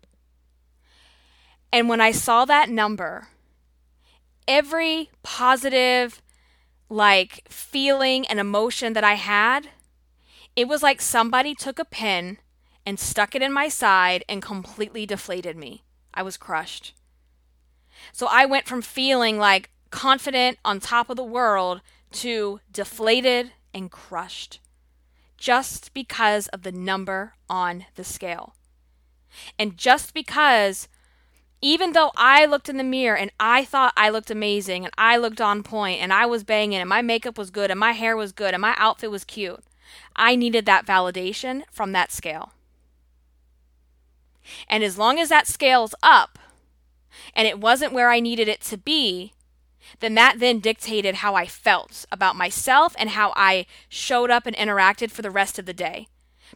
And 1.74 1.88
when 1.88 2.02
I 2.02 2.12
saw 2.12 2.46
that 2.46 2.70
number, 2.70 3.30
every 4.48 5.10
positive, 5.24 6.22
like, 6.90 7.44
feeling 7.50 8.28
and 8.28 8.40
emotion 8.40 8.94
that 8.94 9.04
I 9.04 9.14
had, 9.14 9.70
it 10.56 10.68
was 10.68 10.84
like 10.84 11.02
somebody 11.02 11.56
took 11.56 11.80
a 11.80 11.86
pin 11.86 12.38
and 12.86 13.00
stuck 13.00 13.36
it 13.36 13.42
in 13.42 13.54
my 13.54 13.70
side 13.70 14.26
and 14.28 14.42
completely 14.42 15.06
deflated 15.06 15.56
me. 15.56 15.84
I 16.14 16.24
was 16.24 16.38
crushed. 16.38 16.94
So 18.12 18.28
I 18.30 18.46
went 18.46 18.68
from 18.68 18.82
feeling 18.82 19.38
like 19.38 19.70
confident 19.92 20.58
on 20.66 20.80
top 20.80 21.10
of 21.10 21.16
the 21.16 21.24
world 21.24 21.82
to 22.12 22.60
deflated 22.72 23.52
and 23.74 23.92
crushed 23.92 24.60
just 25.38 25.94
because 25.94 26.48
of 26.50 26.64
the 26.64 26.72
number 26.72 27.34
on 27.50 27.86
the 27.96 28.04
scale. 28.04 28.56
And 29.58 29.78
just 29.78 30.14
because, 30.14 30.88
even 31.62 31.94
though 31.94 32.12
I 32.18 32.46
looked 32.46 32.70
in 32.70 32.78
the 32.78 32.84
mirror 32.84 33.16
and 33.16 33.32
I 33.40 33.64
thought 33.64 33.94
I 33.96 34.10
looked 34.10 34.32
amazing 34.32 34.84
and 34.86 34.94
I 34.98 35.18
looked 35.18 35.40
on 35.40 35.62
point 35.64 36.02
and 36.02 36.12
I 36.12 36.26
was 36.26 36.44
banging 36.44 36.80
and 36.80 36.90
my 36.90 37.02
makeup 37.02 37.38
was 37.38 37.52
good 37.52 37.70
and 37.70 37.80
my 37.80 37.92
hair 37.92 38.18
was 38.18 38.32
good 38.32 38.54
and 38.54 38.62
my 38.62 38.74
outfit 38.78 39.12
was 39.12 39.24
cute, 39.24 39.64
I 40.16 40.36
needed 40.36 40.66
that 40.66 40.86
validation 40.86 41.64
from 41.72 41.92
that 41.92 42.12
scale. 42.12 42.54
And 44.68 44.84
as 44.84 44.98
long 44.98 45.20
as 45.20 45.30
that 45.30 45.48
scale's 45.48 45.94
up 46.02 46.40
and 47.36 47.48
it 47.48 47.60
wasn't 47.60 47.94
where 47.94 48.10
I 48.10 48.20
needed 48.20 48.48
it 48.48 48.62
to 48.62 48.78
be, 48.78 49.34
then 50.00 50.16
that 50.16 50.40
then 50.40 50.60
dictated 50.60 51.16
how 51.16 51.36
I 51.36 51.46
felt 51.46 52.06
about 52.12 52.36
myself 52.36 52.96
and 52.98 53.12
how 53.12 53.34
I 53.36 53.66
showed 53.88 54.32
up 54.32 54.46
and 54.46 54.56
interacted 54.56 55.12
for 55.12 55.22
the 55.22 55.32
rest 55.32 55.60
of 55.60 55.66
the 55.66 55.74
day. 55.74 56.08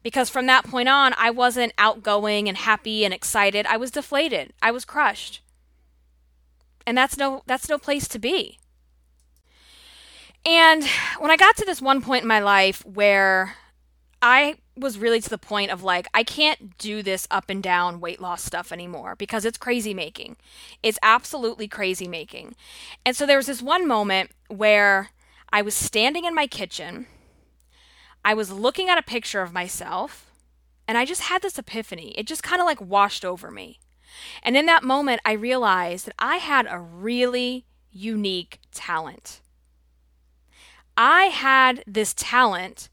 Because 0.03 0.29
from 0.29 0.45
that 0.47 0.65
point 0.65 0.89
on, 0.89 1.13
I 1.17 1.31
wasn't 1.31 1.73
outgoing 1.77 2.47
and 2.47 2.57
happy 2.57 3.05
and 3.05 3.13
excited. 3.13 3.65
I 3.65 3.77
was 3.77 3.91
deflated. 3.91 4.53
I 4.61 4.71
was 4.71 4.85
crushed. 4.85 5.41
And 6.87 6.97
that's 6.97 7.17
no 7.17 7.41
that's 7.47 7.69
no 7.69 7.77
place 7.77 8.07
to 8.09 8.19
be. 8.19 8.59
And 10.45 10.83
when 11.17 11.31
I 11.31 11.37
got 11.37 11.57
to 11.57 11.65
this 11.65 11.81
one 11.81 12.01
point 12.01 12.21
in 12.21 12.27
my 12.27 12.39
life 12.39 12.85
where 12.85 13.55
I 14.21 14.55
was 14.77 14.97
really 14.97 15.21
to 15.21 15.29
the 15.29 15.37
point 15.37 15.71
of 15.71 15.83
like, 15.83 16.07
I 16.13 16.23
can't 16.23 16.77
do 16.77 17.01
this 17.01 17.27
up 17.31 17.49
and 17.49 17.63
down 17.63 17.99
weight 17.99 18.21
loss 18.21 18.43
stuff 18.43 18.71
anymore 18.71 19.15
because 19.15 19.45
it's 19.45 19.57
crazy 19.57 19.93
making. 19.93 20.37
It's 20.83 20.99
absolutely 21.01 21.67
crazy 21.67 22.07
making. 22.07 22.55
And 23.05 23.15
so 23.15 23.25
there 23.25 23.37
was 23.37 23.47
this 23.47 23.61
one 23.61 23.87
moment 23.87 24.31
where 24.47 25.09
I 25.51 25.61
was 25.61 25.73
standing 25.73 26.25
in 26.25 26.35
my 26.35 26.47
kitchen, 26.47 27.07
I 28.25 28.33
was 28.33 28.51
looking 28.51 28.89
at 28.89 28.97
a 28.97 29.03
picture 29.03 29.41
of 29.41 29.53
myself, 29.53 30.29
and 30.85 30.97
I 30.97 31.05
just 31.05 31.21
had 31.21 31.41
this 31.41 31.57
epiphany. 31.57 32.11
It 32.17 32.27
just 32.27 32.43
kind 32.43 32.61
of 32.61 32.65
like 32.65 32.81
washed 32.81 33.23
over 33.23 33.49
me. 33.49 33.79
And 34.43 34.57
in 34.57 34.65
that 34.65 34.83
moment, 34.83 35.21
I 35.23 35.31
realized 35.31 36.07
that 36.07 36.15
I 36.19 36.37
had 36.37 36.67
a 36.69 36.79
really 36.79 37.65
unique 37.89 38.59
talent. 38.73 39.39
I 40.97 41.25
had 41.25 41.83
this 41.87 42.13
talent 42.13 42.89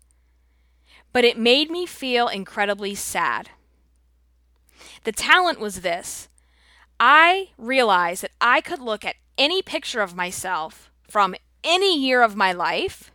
but 1.12 1.24
it 1.24 1.38
made 1.38 1.70
me 1.70 1.86
feel 1.86 2.28
incredibly 2.28 2.94
sad. 2.94 3.50
The 5.04 5.12
talent 5.12 5.60
was 5.60 5.82
this 5.82 6.28
I 6.98 7.50
realized 7.58 8.22
that 8.22 8.32
I 8.40 8.60
could 8.60 8.80
look 8.80 9.04
at 9.04 9.16
any 9.36 9.62
picture 9.62 10.00
of 10.00 10.16
myself 10.16 10.90
from 11.08 11.34
any 11.64 11.98
year 11.98 12.22
of 12.22 12.36
my 12.36 12.52
life, 12.52 13.10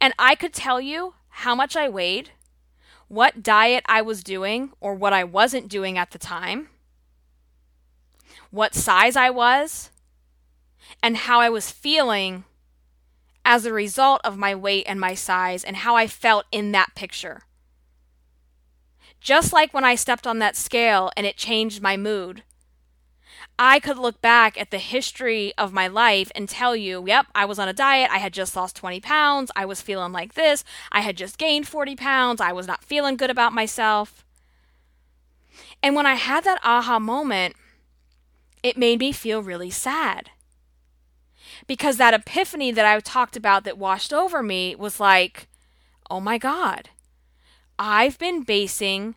and 0.00 0.12
I 0.18 0.34
could 0.34 0.52
tell 0.52 0.80
you 0.80 1.14
how 1.38 1.54
much 1.54 1.74
I 1.74 1.88
weighed, 1.88 2.30
what 3.08 3.42
diet 3.42 3.84
I 3.86 4.02
was 4.02 4.22
doing 4.22 4.70
or 4.80 4.94
what 4.94 5.12
I 5.12 5.24
wasn't 5.24 5.68
doing 5.68 5.98
at 5.98 6.12
the 6.12 6.18
time, 6.18 6.68
what 8.50 8.72
size 8.72 9.16
I 9.16 9.30
was, 9.30 9.90
and 11.02 11.16
how 11.16 11.40
I 11.40 11.48
was 11.48 11.72
feeling 11.72 12.44
as 13.44 13.66
a 13.66 13.72
result 13.72 14.20
of 14.22 14.38
my 14.38 14.54
weight 14.54 14.84
and 14.86 15.00
my 15.00 15.14
size 15.14 15.64
and 15.64 15.78
how 15.78 15.96
I 15.96 16.06
felt 16.06 16.46
in 16.52 16.70
that 16.70 16.94
picture. 16.94 17.42
Just 19.20 19.52
like 19.52 19.74
when 19.74 19.84
I 19.84 19.96
stepped 19.96 20.28
on 20.28 20.38
that 20.38 20.56
scale 20.56 21.10
and 21.16 21.26
it 21.26 21.36
changed 21.36 21.82
my 21.82 21.96
mood, 21.96 22.44
I 23.58 23.78
could 23.78 23.98
look 23.98 24.20
back 24.20 24.60
at 24.60 24.70
the 24.70 24.78
history 24.78 25.52
of 25.56 25.72
my 25.72 25.86
life 25.86 26.32
and 26.34 26.48
tell 26.48 26.74
you, 26.74 27.04
yep, 27.06 27.26
I 27.34 27.44
was 27.44 27.58
on 27.58 27.68
a 27.68 27.72
diet. 27.72 28.10
I 28.10 28.18
had 28.18 28.32
just 28.32 28.56
lost 28.56 28.74
20 28.76 29.00
pounds. 29.00 29.50
I 29.54 29.64
was 29.64 29.80
feeling 29.80 30.12
like 30.12 30.34
this. 30.34 30.64
I 30.90 31.02
had 31.02 31.16
just 31.16 31.38
gained 31.38 31.68
40 31.68 31.94
pounds. 31.94 32.40
I 32.40 32.52
was 32.52 32.66
not 32.66 32.84
feeling 32.84 33.16
good 33.16 33.30
about 33.30 33.52
myself. 33.52 34.24
And 35.82 35.94
when 35.94 36.06
I 36.06 36.14
had 36.14 36.42
that 36.44 36.60
aha 36.64 36.98
moment, 36.98 37.54
it 38.62 38.76
made 38.76 38.98
me 38.98 39.12
feel 39.12 39.42
really 39.42 39.70
sad 39.70 40.30
because 41.66 41.96
that 41.96 42.14
epiphany 42.14 42.72
that 42.72 42.84
I 42.84 42.98
talked 43.00 43.36
about 43.36 43.64
that 43.64 43.78
washed 43.78 44.12
over 44.12 44.42
me 44.42 44.74
was 44.74 44.98
like, 44.98 45.48
oh 46.10 46.20
my 46.20 46.38
God, 46.38 46.90
I've 47.78 48.18
been 48.18 48.42
basing 48.42 49.14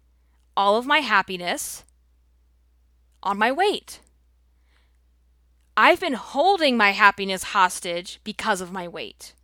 all 0.56 0.78
of 0.78 0.86
my 0.86 1.00
happiness 1.00 1.84
on 3.24 3.38
my 3.38 3.52
weight. 3.52 4.02
I've 5.80 6.00
been 6.00 6.14
holding 6.14 6.76
my 6.76 6.90
happiness 6.90 7.44
hostage 7.44 8.20
because 8.24 8.62
of 8.62 8.72
my 8.72 8.88
weight. 8.88 9.36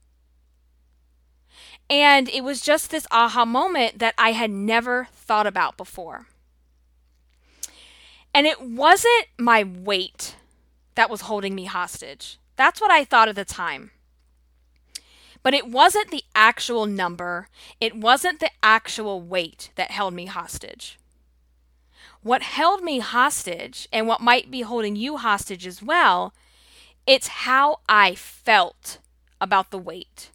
And 1.92 2.28
it 2.28 2.44
was 2.44 2.62
just 2.62 2.90
this 2.90 3.06
aha 3.12 3.46
moment 3.46 4.00
that 4.00 4.16
I 4.18 4.32
had 4.32 4.50
never 4.50 5.10
thought 5.14 5.46
about 5.46 5.78
before. 5.78 6.26
And 8.34 8.48
it 8.48 8.60
wasn't 8.60 9.28
my 9.38 9.64
weight 9.64 10.36
that 10.96 11.12
was 11.12 11.22
holding 11.22 11.54
me 11.54 11.66
hostage. 11.66 12.40
That's 12.56 12.82
what 12.82 12.90
I 12.90 13.04
thought 13.06 13.30
at 13.30 13.36
the 13.36 13.46
time. 13.46 13.92
But 15.44 15.54
it 15.54 15.68
wasn't 15.68 16.10
the 16.10 16.24
actual 16.34 16.88
number, 16.88 17.48
it 17.80 17.96
wasn't 17.96 18.40
the 18.40 18.50
actual 18.64 19.22
weight 19.22 19.70
that 19.76 19.92
held 19.92 20.16
me 20.16 20.26
hostage. 20.26 20.98
What 22.24 22.42
held 22.42 22.82
me 22.82 23.00
hostage, 23.00 23.88
and 23.92 24.08
what 24.08 24.22
might 24.22 24.50
be 24.50 24.62
holding 24.62 24.96
you 24.96 25.18
hostage 25.18 25.68
as 25.68 25.84
well, 25.84 26.34
it's 27.06 27.28
how 27.28 27.80
I 27.88 28.16
felt 28.16 29.00
about 29.42 29.72
the 29.72 29.78
weight. 29.78 30.32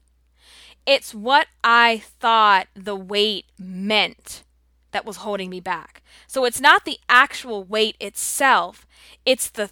It's 0.86 1.14
what 1.14 1.48
I 1.64 1.98
thought 1.98 2.68
the 2.74 2.96
weight 2.96 3.46
meant 3.58 4.44
that 4.92 5.04
was 5.04 5.18
holding 5.18 5.50
me 5.50 5.60
back. 5.60 6.02
So 6.26 6.44
it's 6.44 6.60
not 6.60 6.84
the 6.84 6.98
actual 7.08 7.64
weight 7.64 7.96
itself, 8.00 8.86
it's 9.24 9.48
the 9.50 9.70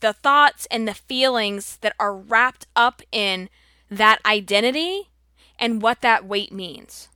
the 0.00 0.12
thoughts 0.12 0.66
and 0.70 0.86
the 0.86 0.94
feelings 0.94 1.78
that 1.78 1.94
are 1.98 2.14
wrapped 2.14 2.66
up 2.76 3.00
in 3.10 3.48
that 3.90 4.20
identity 4.26 5.08
and 5.58 5.80
what 5.80 6.02
that 6.02 6.26
weight 6.26 6.52
means. 6.52 7.08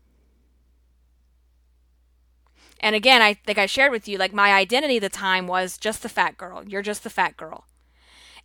And 2.80 2.96
again, 2.96 3.20
I 3.20 3.34
think 3.34 3.58
I 3.58 3.66
shared 3.66 3.92
with 3.92 4.08
you, 4.08 4.18
like 4.18 4.32
my 4.32 4.52
identity 4.52 4.96
at 4.96 5.02
the 5.02 5.10
time 5.10 5.46
was 5.46 5.76
just 5.76 6.02
the 6.02 6.08
fat 6.08 6.36
girl. 6.38 6.64
You're 6.66 6.82
just 6.82 7.04
the 7.04 7.10
fat 7.10 7.36
girl. 7.36 7.66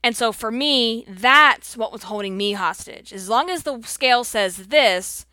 And 0.03 0.15
so 0.15 0.31
for 0.31 0.51
me, 0.51 1.05
that's 1.07 1.75
what 1.75 1.91
was 1.91 2.03
holding 2.03 2.37
me 2.37 2.53
hostage. 2.53 3.11
As 3.13 3.29
long 3.29 3.49
as 3.49 3.63
the 3.63 3.81
scale 3.83 4.23
says 4.23 4.67
this, 4.67 5.25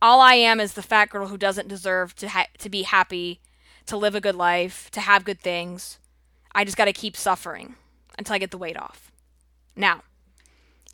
all 0.00 0.20
I 0.20 0.34
am 0.34 0.60
is 0.60 0.74
the 0.74 0.82
fat 0.82 1.10
girl 1.10 1.28
who 1.28 1.36
doesn't 1.36 1.68
deserve 1.68 2.14
to 2.16 2.28
ha- 2.28 2.46
to 2.58 2.70
be 2.70 2.82
happy, 2.82 3.40
to 3.86 3.96
live 3.96 4.14
a 4.14 4.20
good 4.20 4.34
life, 4.36 4.90
to 4.92 5.00
have 5.00 5.24
good 5.24 5.40
things. 5.40 5.98
I 6.54 6.64
just 6.64 6.76
got 6.76 6.84
to 6.86 6.92
keep 6.92 7.16
suffering 7.16 7.74
until 8.16 8.34
I 8.34 8.38
get 8.38 8.50
the 8.50 8.58
weight 8.58 8.78
off. 8.78 9.10
Now, 9.76 10.02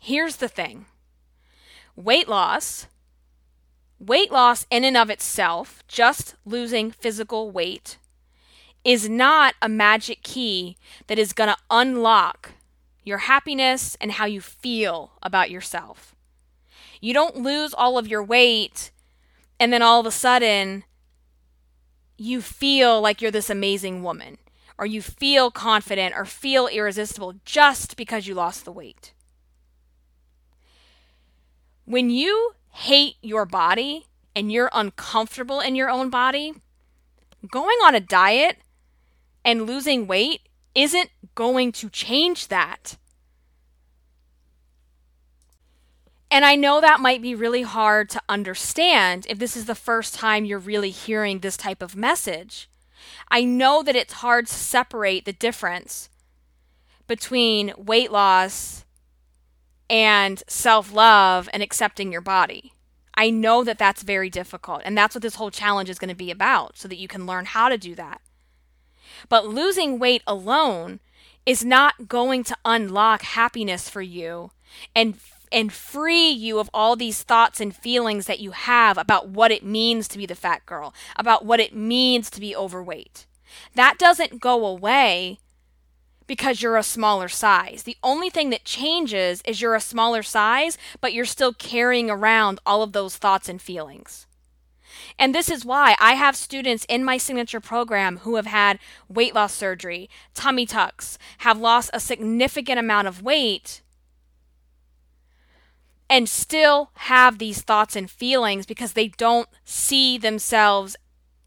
here's 0.01 0.37
the 0.37 0.47
thing 0.47 0.87
weight 1.95 2.27
loss, 2.27 2.87
weight 4.01 4.31
loss 4.31 4.65
in 4.71 4.83
and 4.83 4.97
of 4.97 5.09
itself, 5.09 5.83
just 5.87 6.35
losing 6.43 6.91
physical 6.91 7.51
weight, 7.51 7.97
is 8.83 9.07
not 9.07 9.53
a 9.61 9.69
magic 9.69 10.23
key 10.23 10.75
that 11.07 11.19
is 11.19 11.33
going 11.33 11.49
to 11.49 11.57
unlock 11.69 12.53
your 13.03 13.19
happiness 13.19 13.95
and 14.01 14.13
how 14.13 14.25
you 14.25 14.41
feel 14.41 15.11
about 15.21 15.51
yourself. 15.51 16.15
You 16.99 17.13
don't 17.13 17.37
lose 17.37 17.73
all 17.73 17.97
of 17.97 18.07
your 18.07 18.23
weight 18.23 18.91
and 19.59 19.71
then 19.71 19.81
all 19.81 19.99
of 19.99 20.05
a 20.05 20.11
sudden 20.11 20.83
you 22.17 22.41
feel 22.41 23.01
like 23.01 23.21
you're 23.21 23.31
this 23.31 23.49
amazing 23.49 24.03
woman 24.03 24.37
or 24.77 24.85
you 24.85 25.01
feel 25.01 25.51
confident 25.51 26.15
or 26.15 26.25
feel 26.25 26.67
irresistible 26.67 27.35
just 27.45 27.95
because 27.97 28.25
you 28.25 28.33
lost 28.33 28.65
the 28.65 28.71
weight. 28.71 29.13
When 31.85 32.09
you 32.09 32.55
hate 32.71 33.15
your 33.21 33.45
body 33.45 34.07
and 34.35 34.51
you're 34.51 34.69
uncomfortable 34.73 35.59
in 35.59 35.75
your 35.75 35.89
own 35.89 36.09
body, 36.09 36.53
going 37.49 37.77
on 37.83 37.95
a 37.95 37.99
diet 37.99 38.57
and 39.43 39.67
losing 39.67 40.07
weight 40.07 40.41
isn't 40.73 41.09
going 41.35 41.71
to 41.73 41.89
change 41.89 42.47
that. 42.47 42.97
And 46.29 46.45
I 46.45 46.55
know 46.55 46.79
that 46.79 47.01
might 47.01 47.21
be 47.21 47.35
really 47.35 47.63
hard 47.63 48.09
to 48.11 48.21
understand 48.29 49.27
if 49.29 49.37
this 49.37 49.57
is 49.57 49.65
the 49.65 49.75
first 49.75 50.13
time 50.13 50.45
you're 50.45 50.59
really 50.59 50.91
hearing 50.91 51.39
this 51.39 51.57
type 51.57 51.81
of 51.81 51.95
message. 51.95 52.69
I 53.29 53.43
know 53.43 53.83
that 53.83 53.97
it's 53.97 54.13
hard 54.13 54.47
to 54.47 54.53
separate 54.53 55.25
the 55.25 55.33
difference 55.33 56.09
between 57.05 57.73
weight 57.77 58.13
loss 58.13 58.85
and 59.91 60.41
self 60.47 60.93
love 60.93 61.49
and 61.51 61.61
accepting 61.61 62.11
your 62.11 62.21
body. 62.21 62.73
I 63.13 63.29
know 63.29 63.63
that 63.65 63.77
that's 63.77 64.01
very 64.01 64.29
difficult. 64.29 64.81
And 64.85 64.97
that's 64.97 65.13
what 65.13 65.21
this 65.21 65.35
whole 65.35 65.51
challenge 65.51 65.89
is 65.89 65.99
going 65.99 66.09
to 66.09 66.15
be 66.15 66.31
about 66.31 66.77
so 66.77 66.87
that 66.87 66.97
you 66.97 67.09
can 67.09 67.27
learn 67.27 67.45
how 67.45 67.67
to 67.67 67.77
do 67.77 67.93
that. 67.95 68.21
But 69.27 69.45
losing 69.45 69.99
weight 69.99 70.23
alone 70.25 71.01
is 71.45 71.65
not 71.65 72.07
going 72.07 72.45
to 72.45 72.55
unlock 72.63 73.23
happiness 73.23 73.89
for 73.89 74.01
you 74.01 74.51
and 74.95 75.15
and 75.51 75.73
free 75.73 76.29
you 76.29 76.59
of 76.59 76.69
all 76.73 76.95
these 76.95 77.23
thoughts 77.23 77.59
and 77.59 77.75
feelings 77.75 78.25
that 78.25 78.39
you 78.39 78.51
have 78.51 78.97
about 78.97 79.27
what 79.27 79.51
it 79.51 79.65
means 79.65 80.07
to 80.07 80.17
be 80.17 80.25
the 80.25 80.33
fat 80.33 80.65
girl, 80.65 80.93
about 81.17 81.43
what 81.43 81.59
it 81.59 81.75
means 81.75 82.29
to 82.29 82.39
be 82.39 82.55
overweight. 82.55 83.25
That 83.75 83.97
doesn't 83.97 84.39
go 84.39 84.65
away 84.65 85.39
because 86.27 86.61
you're 86.61 86.77
a 86.77 86.83
smaller 86.83 87.27
size. 87.27 87.83
The 87.83 87.97
only 88.03 88.29
thing 88.29 88.49
that 88.51 88.65
changes 88.65 89.41
is 89.45 89.61
you're 89.61 89.75
a 89.75 89.81
smaller 89.81 90.23
size, 90.23 90.77
but 90.99 91.13
you're 91.13 91.25
still 91.25 91.53
carrying 91.53 92.09
around 92.09 92.59
all 92.65 92.83
of 92.83 92.93
those 92.93 93.17
thoughts 93.17 93.49
and 93.49 93.61
feelings. 93.61 94.27
And 95.17 95.35
this 95.35 95.49
is 95.49 95.65
why 95.65 95.95
I 95.99 96.13
have 96.13 96.35
students 96.35 96.85
in 96.89 97.03
my 97.03 97.17
signature 97.17 97.59
program 97.59 98.17
who 98.17 98.35
have 98.35 98.45
had 98.45 98.79
weight 99.07 99.35
loss 99.35 99.53
surgery, 99.53 100.09
tummy 100.33 100.65
tucks, 100.65 101.17
have 101.39 101.59
lost 101.59 101.89
a 101.93 101.99
significant 101.99 102.79
amount 102.79 103.07
of 103.07 103.21
weight, 103.21 103.81
and 106.09 106.27
still 106.27 106.91
have 106.95 107.37
these 107.37 107.61
thoughts 107.61 107.95
and 107.95 108.11
feelings 108.11 108.65
because 108.65 108.93
they 108.93 109.07
don't 109.07 109.47
see 109.63 110.17
themselves 110.17 110.97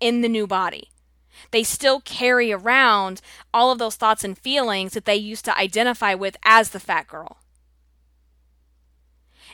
in 0.00 0.22
the 0.22 0.28
new 0.28 0.46
body. 0.46 0.88
They 1.50 1.62
still 1.62 2.00
carry 2.00 2.52
around 2.52 3.20
all 3.52 3.70
of 3.70 3.78
those 3.78 3.96
thoughts 3.96 4.24
and 4.24 4.36
feelings 4.36 4.92
that 4.92 5.04
they 5.04 5.16
used 5.16 5.44
to 5.46 5.58
identify 5.58 6.14
with 6.14 6.36
as 6.44 6.70
the 6.70 6.80
fat 6.80 7.06
girl. 7.06 7.38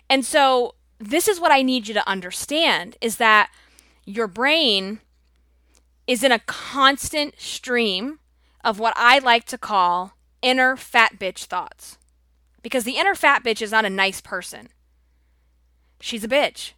And 0.08 0.24
so, 0.24 0.74
this 0.98 1.28
is 1.28 1.40
what 1.40 1.52
I 1.52 1.62
need 1.62 1.88
you 1.88 1.94
to 1.94 2.08
understand 2.08 2.96
is 3.00 3.16
that 3.16 3.50
your 4.04 4.26
brain 4.26 5.00
is 6.06 6.22
in 6.22 6.32
a 6.32 6.40
constant 6.40 7.40
stream 7.40 8.18
of 8.62 8.78
what 8.78 8.92
I 8.96 9.18
like 9.18 9.44
to 9.46 9.58
call 9.58 10.12
inner 10.42 10.76
fat 10.76 11.18
bitch 11.18 11.44
thoughts. 11.44 11.96
Because 12.62 12.84
the 12.84 12.98
inner 12.98 13.14
fat 13.14 13.42
bitch 13.42 13.62
is 13.62 13.72
not 13.72 13.86
a 13.86 13.90
nice 13.90 14.20
person 14.20 14.68
she's 16.00 16.24
a 16.24 16.28
bitch. 16.28 16.72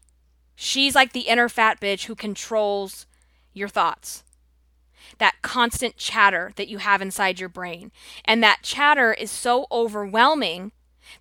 She's 0.55 0.95
like 0.95 1.13
the 1.13 1.21
inner 1.21 1.49
fat 1.49 1.81
bitch 1.81 2.05
who 2.05 2.15
controls 2.15 3.07
your 3.53 3.69
thoughts. 3.69 4.25
That 5.19 5.43
constant 5.43 5.97
chatter 5.97 6.53
that 6.57 6.69
you 6.69 6.79
have 6.79 7.03
inside 7.03 7.41
your 7.41 7.49
brain. 7.49 7.93
And 8.25 8.43
that 8.43 8.63
chatter 8.63 9.13
is 9.13 9.31
so 9.31 9.67
overwhelming 9.71 10.73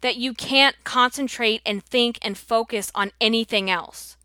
that 0.02 0.16
you 0.16 0.34
can't 0.34 0.76
concentrate 0.84 1.62
and 1.66 1.84
think 1.84 2.20
and 2.22 2.38
focus 2.38 2.92
on 2.96 3.12
anything 3.20 3.70
else. 3.70 4.18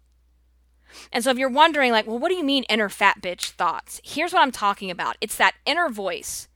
And 1.12 1.22
so 1.22 1.30
if 1.30 1.38
you're 1.38 1.48
wondering, 1.48 1.92
like, 1.92 2.06
well, 2.06 2.18
what 2.18 2.28
do 2.28 2.34
you 2.34 2.44
mean 2.44 2.64
inner 2.64 2.88
fat 2.88 3.20
bitch 3.20 3.50
thoughts? 3.50 4.00
Here's 4.04 4.32
what 4.32 4.42
I'm 4.42 4.52
talking 4.52 4.90
about 4.90 5.16
it's 5.20 5.36
that 5.36 5.54
inner 5.64 5.88
voice 5.88 6.48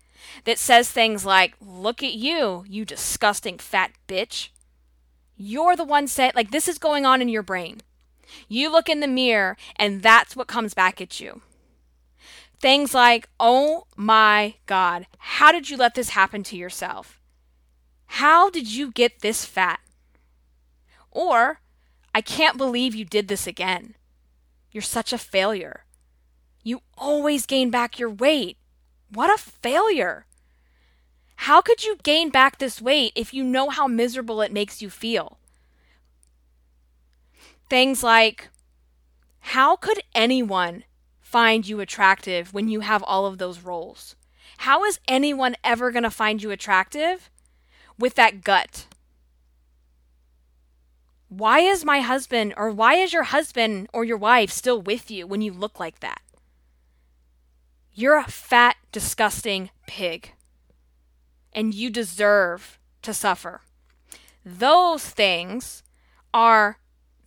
that 0.44 0.58
says 0.58 0.90
things 0.90 1.24
like, 1.24 1.54
look 1.60 2.02
at 2.02 2.14
you, 2.14 2.64
you 2.68 2.84
disgusting 2.84 3.58
fat 3.58 3.92
bitch. 4.08 4.48
You're 5.36 5.76
the 5.76 5.84
one 5.84 6.06
saying, 6.06 6.32
like, 6.34 6.50
this 6.50 6.68
is 6.68 6.78
going 6.78 7.06
on 7.06 7.22
in 7.22 7.28
your 7.28 7.42
brain. 7.42 7.80
You 8.48 8.70
look 8.70 8.88
in 8.88 9.00
the 9.00 9.08
mirror, 9.08 9.56
and 9.76 10.02
that's 10.02 10.36
what 10.36 10.46
comes 10.46 10.74
back 10.74 11.00
at 11.00 11.18
you. 11.18 11.40
Things 12.60 12.92
like, 12.92 13.28
oh 13.40 13.86
my 13.96 14.56
God, 14.66 15.06
how 15.18 15.50
did 15.50 15.70
you 15.70 15.78
let 15.78 15.94
this 15.94 16.10
happen 16.10 16.42
to 16.44 16.56
yourself? 16.56 17.20
How 18.06 18.50
did 18.50 18.70
you 18.70 18.92
get 18.92 19.20
this 19.20 19.46
fat? 19.46 19.80
Or, 21.10 21.60
I 22.14 22.20
can't 22.20 22.58
believe 22.58 22.94
you 22.94 23.06
did 23.06 23.28
this 23.28 23.46
again. 23.46 23.94
You're 24.70 24.82
such 24.82 25.12
a 25.12 25.18
failure. 25.18 25.84
You 26.62 26.82
always 26.98 27.46
gain 27.46 27.70
back 27.70 27.98
your 27.98 28.10
weight. 28.10 28.58
What 29.08 29.32
a 29.32 29.42
failure. 29.42 30.26
How 31.36 31.62
could 31.62 31.82
you 31.82 31.96
gain 32.02 32.28
back 32.28 32.58
this 32.58 32.82
weight 32.82 33.12
if 33.16 33.32
you 33.32 33.42
know 33.42 33.70
how 33.70 33.86
miserable 33.86 34.42
it 34.42 34.52
makes 34.52 34.82
you 34.82 34.90
feel? 34.90 35.38
Things 37.70 38.02
like, 38.02 38.50
how 39.40 39.76
could 39.76 40.02
anyone 40.14 40.84
find 41.30 41.68
you 41.68 41.78
attractive 41.78 42.52
when 42.52 42.68
you 42.68 42.80
have 42.80 43.04
all 43.04 43.24
of 43.24 43.38
those 43.38 43.60
rolls? 43.60 44.16
How 44.58 44.84
is 44.84 44.98
anyone 45.06 45.54
ever 45.62 45.92
going 45.92 46.02
to 46.02 46.10
find 46.10 46.42
you 46.42 46.50
attractive 46.50 47.30
with 47.96 48.16
that 48.16 48.42
gut? 48.42 48.86
Why 51.28 51.60
is 51.60 51.84
my 51.84 52.00
husband 52.00 52.54
or 52.56 52.72
why 52.72 52.94
is 52.94 53.12
your 53.12 53.22
husband 53.22 53.88
or 53.92 54.04
your 54.04 54.16
wife 54.16 54.50
still 54.50 54.82
with 54.82 55.08
you 55.08 55.24
when 55.24 55.40
you 55.40 55.52
look 55.52 55.78
like 55.78 56.00
that? 56.00 56.20
You're 57.92 58.18
a 58.18 58.24
fat, 58.24 58.76
disgusting 58.90 59.70
pig 59.86 60.32
and 61.52 61.72
you 61.72 61.90
deserve 61.90 62.80
to 63.02 63.14
suffer. 63.14 63.60
Those 64.44 65.04
things 65.04 65.84
are 66.34 66.78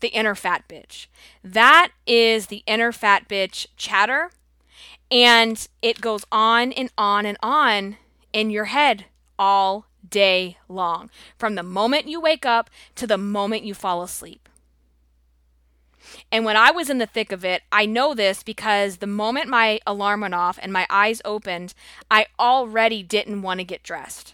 the 0.03 0.09
inner 0.09 0.35
fat 0.35 0.67
bitch. 0.67 1.07
That 1.43 1.89
is 2.05 2.47
the 2.47 2.61
inner 2.67 2.91
fat 2.91 3.27
bitch 3.27 3.65
chatter. 3.77 4.29
And 5.09 5.67
it 5.81 6.01
goes 6.01 6.25
on 6.31 6.71
and 6.73 6.91
on 6.97 7.25
and 7.25 7.37
on 7.41 7.97
in 8.33 8.51
your 8.51 8.65
head 8.65 9.05
all 9.39 9.87
day 10.07 10.57
long, 10.67 11.09
from 11.37 11.55
the 11.55 11.63
moment 11.63 12.07
you 12.07 12.19
wake 12.19 12.45
up 12.45 12.69
to 12.95 13.07
the 13.07 13.17
moment 13.17 13.63
you 13.63 13.73
fall 13.73 14.03
asleep. 14.03 14.49
And 16.31 16.43
when 16.43 16.57
I 16.57 16.71
was 16.71 16.89
in 16.89 16.97
the 16.97 17.07
thick 17.07 17.31
of 17.31 17.45
it, 17.45 17.63
I 17.71 17.85
know 17.85 18.13
this 18.13 18.43
because 18.43 18.97
the 18.97 19.07
moment 19.07 19.47
my 19.47 19.79
alarm 19.87 20.21
went 20.21 20.33
off 20.33 20.59
and 20.61 20.73
my 20.73 20.85
eyes 20.89 21.21
opened, 21.23 21.73
I 22.11 22.25
already 22.37 23.01
didn't 23.01 23.41
want 23.41 23.61
to 23.61 23.63
get 23.63 23.83
dressed. 23.83 24.33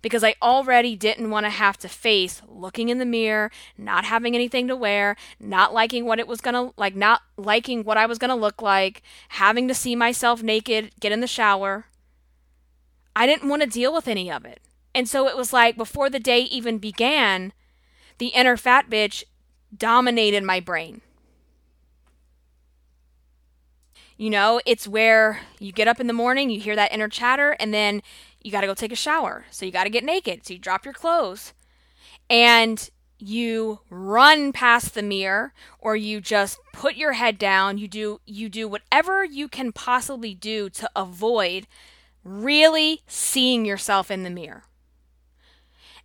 Because 0.00 0.24
I 0.24 0.34
already 0.40 0.96
didn't 0.96 1.30
want 1.30 1.44
to 1.46 1.50
have 1.50 1.76
to 1.78 1.88
face 1.88 2.42
looking 2.48 2.88
in 2.88 2.98
the 2.98 3.04
mirror, 3.04 3.50
not 3.76 4.04
having 4.04 4.34
anything 4.34 4.68
to 4.68 4.76
wear, 4.76 5.16
not 5.40 5.74
liking 5.74 6.04
what 6.04 6.18
it 6.18 6.26
was 6.26 6.40
going 6.40 6.54
to 6.54 6.72
like, 6.76 6.94
not 6.94 7.22
liking 7.36 7.84
what 7.84 7.98
I 7.98 8.06
was 8.06 8.18
going 8.18 8.30
to 8.30 8.34
look 8.34 8.62
like, 8.62 9.02
having 9.30 9.68
to 9.68 9.74
see 9.74 9.96
myself 9.96 10.42
naked, 10.42 10.92
get 11.00 11.12
in 11.12 11.20
the 11.20 11.26
shower. 11.26 11.86
I 13.14 13.26
didn't 13.26 13.48
want 13.48 13.62
to 13.62 13.68
deal 13.68 13.92
with 13.92 14.08
any 14.08 14.30
of 14.30 14.44
it. 14.44 14.60
And 14.94 15.08
so 15.08 15.28
it 15.28 15.36
was 15.36 15.52
like 15.52 15.76
before 15.76 16.10
the 16.10 16.20
day 16.20 16.40
even 16.40 16.78
began, 16.78 17.52
the 18.18 18.28
inner 18.28 18.56
fat 18.56 18.88
bitch 18.90 19.24
dominated 19.76 20.44
my 20.44 20.60
brain. 20.60 21.00
You 24.16 24.30
know, 24.30 24.60
it's 24.64 24.86
where 24.86 25.40
you 25.58 25.72
get 25.72 25.88
up 25.88 25.98
in 25.98 26.06
the 26.06 26.12
morning, 26.12 26.50
you 26.50 26.60
hear 26.60 26.76
that 26.76 26.92
inner 26.92 27.08
chatter, 27.08 27.56
and 27.58 27.74
then 27.74 28.02
you 28.44 28.52
got 28.52 28.62
to 28.62 28.66
go 28.66 28.74
take 28.74 28.92
a 28.92 28.96
shower. 28.96 29.46
So 29.50 29.66
you 29.66 29.72
got 29.72 29.84
to 29.84 29.90
get 29.90 30.04
naked. 30.04 30.46
So 30.46 30.54
you 30.54 30.58
drop 30.58 30.84
your 30.84 30.94
clothes 30.94 31.52
and 32.28 32.90
you 33.18 33.80
run 33.88 34.52
past 34.52 34.94
the 34.94 35.02
mirror 35.02 35.52
or 35.78 35.94
you 35.94 36.20
just 36.20 36.58
put 36.72 36.96
your 36.96 37.12
head 37.12 37.38
down. 37.38 37.78
You 37.78 37.88
do 37.88 38.20
you 38.26 38.48
do 38.48 38.68
whatever 38.68 39.24
you 39.24 39.48
can 39.48 39.72
possibly 39.72 40.34
do 40.34 40.68
to 40.70 40.90
avoid 40.96 41.66
really 42.24 43.00
seeing 43.06 43.64
yourself 43.64 44.10
in 44.10 44.22
the 44.22 44.30
mirror. 44.30 44.64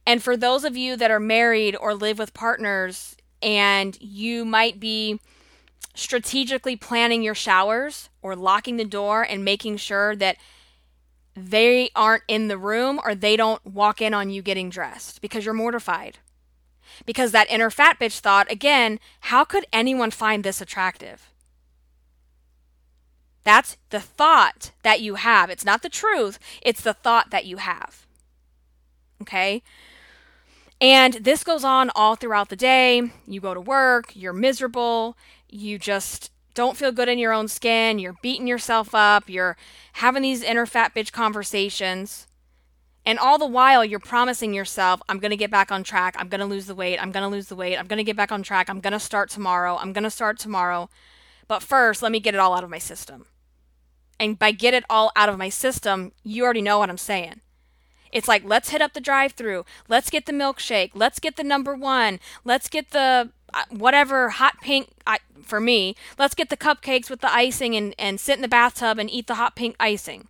And 0.06 0.24
for 0.24 0.38
those 0.38 0.64
of 0.64 0.78
you 0.78 0.96
that 0.96 1.12
are 1.12 1.20
married 1.20 1.76
or 1.76 1.94
live 1.94 2.20
with 2.20 2.34
partners 2.34 3.18
and 3.42 3.98
you 4.00 4.46
might 4.46 4.80
be 4.80 5.20
strategically 5.94 6.76
planning 6.76 7.24
your 7.24 7.36
showers 7.36 8.10
or 8.22 8.36
locking 8.36 8.78
the 8.78 8.86
door 8.86 9.24
and 9.24 9.44
making 9.44 9.78
sure 9.78 10.16
that 10.16 10.38
they 11.38 11.90
aren't 11.96 12.24
in 12.28 12.48
the 12.48 12.58
room 12.58 13.00
or 13.04 13.14
they 13.14 13.38
don't 13.38 13.66
walk 13.66 14.02
in 14.02 14.14
on 14.14 14.30
you 14.30 14.42
getting 14.42 14.70
dressed 14.70 15.22
because 15.22 15.46
you're 15.46 15.54
mortified. 15.54 16.18
Because 17.06 17.32
that 17.32 17.50
inner 17.50 17.70
fat 17.70 18.00
bitch 18.00 18.20
thought, 18.20 18.52
again, 18.52 19.00
how 19.22 19.44
could 19.44 19.66
anyone 19.72 20.10
find 20.10 20.44
this 20.44 20.62
attractive? 20.62 21.32
That's 23.44 23.78
the 23.92 24.00
thought 24.00 24.72
that 24.84 25.00
you 25.00 25.16
have. 25.16 25.50
It's 25.50 25.64
not 25.64 25.84
the 25.84 25.90
truth, 25.90 26.40
it's 26.62 26.82
the 26.82 26.94
thought 26.94 27.30
that 27.30 27.46
you 27.46 27.58
have. 27.58 28.08
Okay? 29.22 29.62
And 30.82 31.14
this 31.16 31.44
goes 31.44 31.64
on 31.64 31.90
all 31.96 32.16
throughout 32.16 32.50
the 32.50 32.56
day. 32.56 33.12
You 33.26 33.42
go 33.42 33.54
to 33.54 33.62
work, 33.62 34.16
you're 34.16 34.34
miserable, 34.34 35.18
you 35.50 35.80
just 35.80 36.32
don't 36.58 36.76
feel 36.76 36.92
good 36.92 37.08
in 37.08 37.20
your 37.20 37.34
own 37.34 37.48
skin, 37.48 38.00
you're 38.00 38.18
beating 38.24 38.48
yourself 38.48 38.96
up, 38.96 39.30
you're 39.30 39.56
having 39.94 40.24
these 40.24 40.42
inner 40.42 40.66
fat 40.66 40.96
bitch 40.96 41.12
conversations. 41.12 42.26
And 43.06 43.20
all 43.20 43.38
the 43.38 43.46
while, 43.46 43.86
you're 43.86 44.00
promising 44.00 44.56
yourself, 44.56 45.00
I'm 45.08 45.20
going 45.20 45.30
to 45.30 45.38
get 45.38 45.52
back 45.52 45.72
on 45.72 45.84
track. 45.84 46.16
I'm 46.18 46.30
going 46.30 46.42
to 46.42 46.48
lose 46.48 46.66
the 46.66 46.74
weight. 46.74 46.98
I'm 46.98 47.12
going 47.12 47.24
to 47.24 47.30
lose 47.30 47.48
the 47.48 47.56
weight. 47.56 47.78
I'm 47.78 47.86
going 47.86 47.98
to 47.98 48.04
get 48.04 48.18
back 48.18 48.32
on 48.32 48.42
track. 48.42 48.72
I'm 48.72 48.80
going 48.80 48.92
to 48.92 49.00
start 49.00 49.30
tomorrow. 49.30 49.78
I'm 49.78 49.94
going 49.94 50.04
to 50.04 50.10
start 50.10 50.40
tomorrow. 50.40 50.90
But 51.48 51.62
first, 51.62 52.02
let 52.02 52.12
me 52.12 52.20
get 52.20 52.34
it 52.34 52.40
all 52.40 52.56
out 52.56 52.64
of 52.64 52.72
my 52.72 52.80
system. 52.80 53.28
And 54.20 54.40
by 54.40 54.52
get 54.52 54.74
it 54.74 54.84
all 54.90 55.12
out 55.16 55.30
of 55.30 55.38
my 55.38 55.50
system, 55.50 56.12
you 56.24 56.44
already 56.44 56.64
know 56.64 56.80
what 56.80 56.90
I'm 56.90 56.98
saying. 56.98 57.42
It's 58.18 58.28
like, 58.28 58.44
let's 58.44 58.70
hit 58.70 58.82
up 58.82 58.94
the 58.94 59.00
drive 59.00 59.34
through. 59.34 59.64
Let's 59.88 60.10
get 60.10 60.26
the 60.26 60.32
milkshake. 60.32 60.90
Let's 60.96 61.20
get 61.20 61.36
the 61.36 61.44
number 61.44 61.76
one. 61.76 62.20
Let's 62.44 62.68
get 62.68 62.90
the 62.90 63.30
uh, 63.54 63.64
whatever 63.70 64.30
hot 64.30 64.60
pink 64.60 64.90
I, 65.06 65.20
for 65.44 65.60
me. 65.60 65.96
Let's 66.18 66.34
get 66.34 66.50
the 66.50 66.58
cupcakes 66.58 67.12
with 67.12 67.22
the 67.22 67.32
icing 67.32 67.76
and, 67.76 67.94
and 68.00 68.20
sit 68.20 68.36
in 68.36 68.42
the 68.42 68.48
bathtub 68.48 68.98
and 68.98 69.08
eat 69.08 69.28
the 69.28 69.36
hot 69.36 69.56
pink 69.56 69.76
icing. 69.80 70.30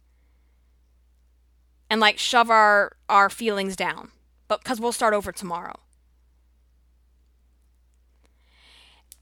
And 1.90 2.02
like 2.02 2.18
shove 2.18 2.50
our, 2.50 2.98
our 3.08 3.30
feelings 3.30 3.78
down. 3.78 4.12
But 4.50 4.62
because 4.66 4.82
we'll 4.82 4.92
start 4.92 5.14
over 5.14 5.32
tomorrow. 5.32 5.80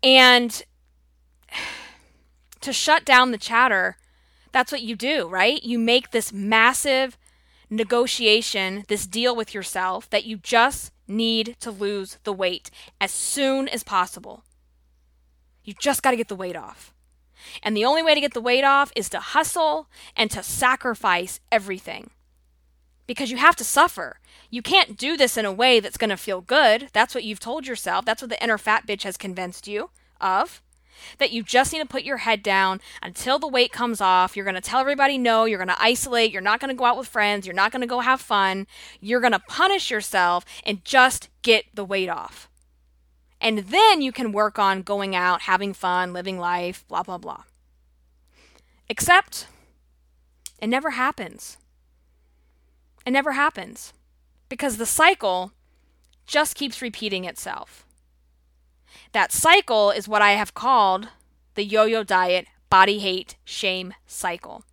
And 0.02 0.64
to 2.62 2.74
shut 2.74 3.06
down 3.06 3.30
the 3.30 3.38
chatter, 3.38 3.98
that's 4.52 4.72
what 4.72 4.82
you 4.82 4.96
do, 4.96 5.28
right? 5.28 5.62
You 5.62 5.78
make 5.78 6.10
this 6.10 6.34
massive 6.34 7.16
negotiation, 7.70 8.86
this 8.88 9.08
deal 9.08 9.36
with 9.36 9.54
yourself 9.54 10.10
that 10.10 10.26
you 10.26 10.38
just 10.38 10.92
need 11.08 11.56
to 11.60 11.72
lose 11.72 12.18
the 12.24 12.34
weight 12.34 12.70
as 13.00 13.12
soon 13.12 13.68
as 13.68 13.84
possible. 13.84 14.44
You 15.64 15.74
just 15.80 16.04
got 16.04 16.12
to 16.12 16.18
get 16.18 16.28
the 16.28 16.36
weight 16.36 16.56
off. 16.56 16.94
And 17.62 17.76
the 17.76 17.86
only 17.86 18.04
way 18.04 18.16
to 18.16 18.22
get 18.22 18.34
the 18.34 18.42
weight 18.42 18.64
off 18.64 18.92
is 18.96 19.10
to 19.10 19.20
hustle 19.20 19.88
and 20.16 20.32
to 20.32 20.44
sacrifice 20.44 21.40
everything. 21.52 22.10
Because 23.08 23.30
you 23.30 23.38
have 23.38 23.56
to 23.58 23.64
suffer. 23.64 24.20
You 24.50 24.62
can't 24.62 24.98
do 24.98 25.16
this 25.16 25.38
in 25.38 25.46
a 25.46 25.52
way 25.52 25.80
that's 25.80 25.98
going 25.98 26.10
to 26.10 26.18
feel 26.18 26.42
good. 26.42 26.90
That's 26.94 27.14
what 27.14 27.24
you've 27.24 27.40
told 27.40 27.68
yourself. 27.68 28.06
That's 28.06 28.22
what 28.22 28.30
the 28.30 28.44
inner 28.44 28.58
fat 28.58 28.88
bitch 28.88 29.04
has 29.04 29.18
convinced 29.18 29.68
you 29.68 29.92
of 30.20 30.62
that 31.18 31.32
you 31.32 31.44
just 31.44 31.74
need 31.74 31.80
to 31.80 31.86
put 31.86 32.04
your 32.04 32.18
head 32.18 32.44
down 32.44 32.82
until 33.02 33.40
the 33.40 33.48
weight 33.48 33.72
comes 33.72 34.02
off. 34.02 34.36
You're 34.36 34.46
going 34.46 34.56
to 34.56 34.62
tell 34.62 34.80
everybody 34.80 35.18
no. 35.18 35.46
You're 35.46 35.60
going 35.60 35.68
to 35.68 35.82
isolate. 35.82 36.32
You're 36.32 36.42
not 36.42 36.60
going 36.60 36.70
to 36.70 36.78
go 36.78 36.86
out 36.86 36.98
with 36.98 37.08
friends. 37.08 37.46
You're 37.46 37.56
not 37.56 37.72
going 37.72 37.82
to 37.82 37.88
go 37.88 38.00
have 38.00 38.22
fun. 38.22 38.68
You're 39.00 39.22
going 39.22 39.34
to 39.34 39.40
punish 39.40 39.92
yourself 39.92 40.46
and 40.66 40.84
just 40.86 41.30
get 41.42 41.66
the 41.74 41.86
weight 41.86 42.10
off. 42.10 42.50
And 43.42 43.60
then 43.60 44.02
you 44.02 44.12
can 44.12 44.32
work 44.32 44.58
on 44.58 44.82
going 44.82 45.16
out, 45.16 45.42
having 45.42 45.74
fun, 45.74 46.14
living 46.14 46.40
life, 46.40 46.86
blah, 46.88 47.04
blah, 47.04 47.18
blah. 47.18 47.44
Except 48.90 49.48
it 50.60 50.68
never 50.68 50.92
happens. 50.92 51.58
It 53.06 53.12
never 53.12 53.34
happens 53.34 53.94
because 54.50 54.78
the 54.78 54.86
cycle 54.86 55.52
just 56.26 56.56
keeps 56.56 56.82
repeating 56.82 57.26
itself. 57.26 57.85
That 59.12 59.32
cycle 59.32 59.92
is 59.92 60.08
what 60.08 60.22
I 60.22 60.32
have 60.32 60.54
called 60.54 61.10
the 61.56 61.64
yo 61.64 61.86
yo 61.86 62.04
diet 62.04 62.48
body 62.70 63.00
hate 63.00 63.36
shame 63.46 63.94
cycle. 64.06 64.64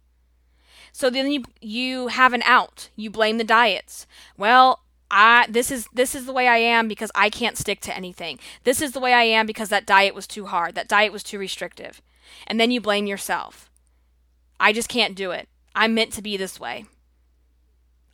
So 0.92 1.08
then 1.08 1.30
you, 1.30 1.44
you 1.60 2.08
have 2.08 2.32
an 2.32 2.42
out. 2.42 2.90
You 2.96 3.10
blame 3.10 3.38
the 3.38 3.44
diets. 3.44 4.06
Well, 4.36 4.80
I 5.10 5.46
this 5.48 5.70
is 5.70 5.86
this 5.92 6.14
is 6.14 6.24
the 6.24 6.32
way 6.32 6.48
I 6.48 6.56
am 6.56 6.88
because 6.88 7.10
I 7.14 7.28
can't 7.28 7.58
stick 7.58 7.80
to 7.82 7.96
anything. 7.96 8.38
This 8.64 8.80
is 8.80 8.92
the 8.92 9.00
way 9.00 9.12
I 9.12 9.22
am 9.22 9.46
because 9.46 9.68
that 9.68 9.86
diet 9.86 10.14
was 10.14 10.26
too 10.26 10.46
hard. 10.46 10.74
That 10.74 10.88
diet 10.88 11.12
was 11.12 11.22
too 11.22 11.38
restrictive. 11.38 12.00
And 12.46 12.58
then 12.58 12.70
you 12.70 12.80
blame 12.80 13.06
yourself. 13.06 13.70
I 14.58 14.72
just 14.72 14.88
can't 14.88 15.14
do 15.14 15.30
it. 15.30 15.48
I'm 15.74 15.94
meant 15.94 16.12
to 16.14 16.22
be 16.22 16.36
this 16.36 16.58
way. 16.58 16.86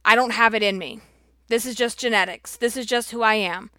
I 0.05 0.15
don't 0.15 0.31
have 0.31 0.55
it 0.55 0.63
in 0.63 0.79
me. 0.79 1.01
This 1.49 1.67
is 1.67 1.75
just 1.75 1.99
genetics. 1.99 2.57
This 2.57 2.77
is 2.77 2.87
just 2.87 3.11
who 3.11 3.23
I 3.23 3.35
am. 3.35 3.71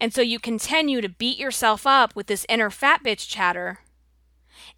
And 0.00 0.14
so 0.14 0.22
you 0.22 0.38
continue 0.38 1.02
to 1.02 1.08
beat 1.10 1.38
yourself 1.38 1.86
up 1.86 2.16
with 2.16 2.26
this 2.26 2.46
inner 2.48 2.70
fat 2.70 3.04
bitch 3.04 3.28
chatter, 3.28 3.80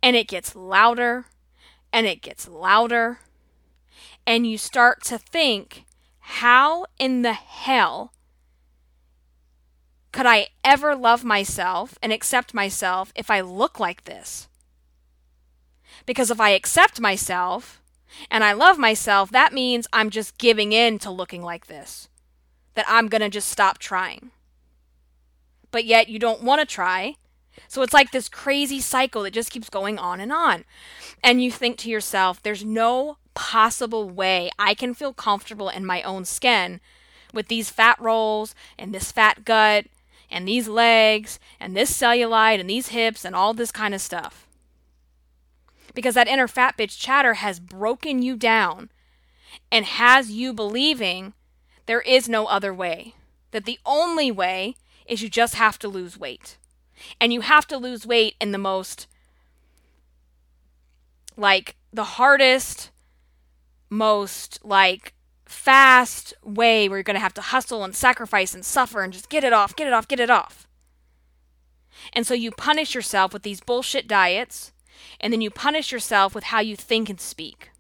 and 0.03 0.17
it 0.17 0.27
gets 0.27 0.57
louder 0.57 1.27
and 1.93 2.07
it 2.07 2.23
gets 2.23 2.49
louder. 2.49 3.21
And 4.27 4.47
you 4.47 4.59
start 4.59 5.05
to 5.05 5.19
think, 5.19 5.85
how 6.19 6.87
in 6.99 7.23
the 7.23 7.35
hell 7.35 8.13
could 10.11 10.27
I 10.27 10.49
ever 10.65 10.97
love 10.97 11.25
myself 11.25 11.97
and 12.03 12.13
accept 12.13 12.53
myself 12.53 13.13
if 13.15 13.31
I 13.31 13.41
look 13.41 13.79
like 13.79 14.05
this? 14.05 14.49
Because 16.05 16.31
if 16.31 16.41
I 16.41 16.51
accept 16.51 17.01
myself 17.01 17.81
and 18.31 18.43
I 18.43 18.53
love 18.53 18.79
myself, 18.79 19.31
that 19.31 19.53
means 19.53 19.87
I'm 19.93 20.11
just 20.11 20.37
giving 20.37 20.73
in 20.73 20.99
to 21.01 21.11
looking 21.11 21.43
like 21.43 21.67
this. 21.67 22.09
That 22.75 22.87
I'm 22.89 23.09
going 23.09 23.21
to 23.21 23.29
just 23.29 23.49
stop 23.49 23.79
trying 23.79 24.31
but 25.73 25.85
yet 25.85 26.09
you 26.09 26.21
don't 26.21 26.43
want 26.43 26.61
to 26.61 26.67
try. 26.67 27.17
So 27.67 27.83
it's 27.83 27.93
like 27.93 28.13
this 28.13 28.29
crazy 28.29 28.81
cycle 28.81 29.23
that 29.23 29.33
just 29.33 29.51
keeps 29.51 29.69
going 29.69 29.99
on 29.99 30.21
and 30.21 30.33
on. 30.33 30.65
And 31.25 31.43
you 31.43 31.51
think 31.51 31.77
to 31.79 31.91
yourself, 31.91 32.43
there's 32.43 32.65
no 32.65 33.17
possible 33.35 34.09
way 34.09 34.51
I 34.59 34.75
can 34.75 34.95
feel 34.95 35.13
comfortable 35.13 35.69
in 35.69 35.85
my 35.85 36.03
own 36.03 36.25
skin 36.25 36.81
with 37.33 37.49
these 37.49 37.71
fat 37.71 37.99
rolls 38.01 38.55
and 38.79 38.95
this 38.95 39.11
fat 39.11 39.45
gut 39.45 39.87
and 40.31 40.47
these 40.47 40.69
legs 40.69 41.39
and 41.59 41.77
this 41.77 41.93
cellulite 41.93 42.61
and 42.61 42.69
these 42.69 42.89
hips 42.89 43.25
and 43.25 43.35
all 43.35 43.55
this 43.55 43.73
kind 43.73 43.95
of 43.95 44.01
stuff. 44.01 44.47
Because 45.95 46.15
that 46.15 46.29
inner 46.29 46.49
fat 46.49 46.77
bitch 46.77 46.99
chatter 46.99 47.35
has 47.35 47.61
broken 47.61 48.23
you 48.23 48.37
down 48.37 48.91
and 49.71 49.85
has 49.85 50.31
you 50.31 50.53
believing 50.53 51.35
there 51.87 52.01
is 52.01 52.29
no 52.29 52.47
other 52.47 52.73
way. 52.73 53.15
That 53.51 53.67
the 53.67 53.79
only 53.85 54.31
way 54.31 54.77
is 55.07 55.23
you 55.23 55.29
just 55.29 55.55
have 55.55 55.79
to 55.81 55.89
lose 55.89 56.19
weight. 56.19 56.59
And 57.21 57.33
you 57.33 57.41
have 57.41 57.67
to 57.69 57.77
lose 57.77 58.07
weight 58.07 58.37
in 58.41 58.53
the 58.53 58.59
most, 58.59 59.07
like, 61.37 61.77
the 61.93 62.05
hardest, 62.05 62.91
most, 63.91 64.65
like, 64.65 65.15
fast 65.45 66.33
way 66.43 66.89
where 66.89 66.99
you're 66.99 67.03
going 67.03 67.15
to 67.15 67.21
have 67.21 67.35
to 67.35 67.43
hustle 67.43 67.85
and 67.85 67.95
sacrifice 67.95 68.55
and 68.55 68.65
suffer 68.65 69.03
and 69.03 69.13
just 69.13 69.29
get 69.29 69.45
it 69.45 69.53
off, 69.53 69.77
get 69.77 69.87
it 69.87 69.93
off, 69.93 70.09
get 70.09 70.21
it 70.21 70.31
off. 70.31 70.67
And 72.13 72.27
so 72.27 72.35
you 72.35 72.51
punish 72.53 72.95
yourself 72.95 73.33
with 73.33 73.43
these 73.43 73.61
bullshit 73.61 74.09
diets, 74.09 74.73
and 75.21 75.33
then 75.33 75.41
you 75.41 75.51
punish 75.51 75.93
yourself 75.93 76.35
with 76.35 76.45
how 76.45 76.61
you 76.61 76.77
think 76.77 77.11
and 77.11 77.21
speak. 77.21 77.72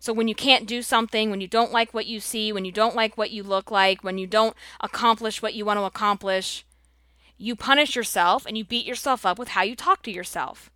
So 0.00 0.12
when 0.12 0.28
you 0.28 0.34
can't 0.34 0.66
do 0.66 0.82
something, 0.82 1.30
when 1.30 1.40
you 1.40 1.48
don't 1.48 1.72
like 1.72 1.92
what 1.92 2.06
you 2.06 2.20
see, 2.20 2.52
when 2.52 2.64
you 2.64 2.72
don't 2.72 2.96
like 2.96 3.16
what 3.16 3.30
you 3.30 3.42
look 3.42 3.70
like, 3.70 4.02
when 4.02 4.18
you 4.18 4.26
don't 4.26 4.56
accomplish 4.80 5.42
what 5.42 5.54
you 5.54 5.64
want 5.64 5.78
to 5.78 5.84
accomplish, 5.84 6.64
you 7.38 7.56
punish 7.56 7.96
yourself 7.96 8.46
and 8.46 8.56
you 8.56 8.64
beat 8.64 8.86
yourself 8.86 9.26
up 9.26 9.38
with 9.38 9.48
how 9.48 9.62
you 9.62 9.74
talk 9.74 10.02
to 10.02 10.12
yourself. 10.12 10.70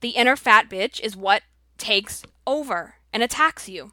The 0.00 0.10
inner 0.10 0.36
fat 0.36 0.70
bitch 0.70 1.00
is 1.00 1.16
what 1.16 1.42
takes 1.78 2.22
over 2.46 2.94
and 3.12 3.22
attacks 3.22 3.68
you. 3.68 3.92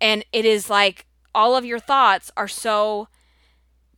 And 0.00 0.24
it 0.32 0.44
is 0.44 0.70
like 0.70 1.06
all 1.34 1.56
of 1.56 1.64
your 1.64 1.78
thoughts 1.78 2.30
are 2.36 2.48
so 2.48 3.08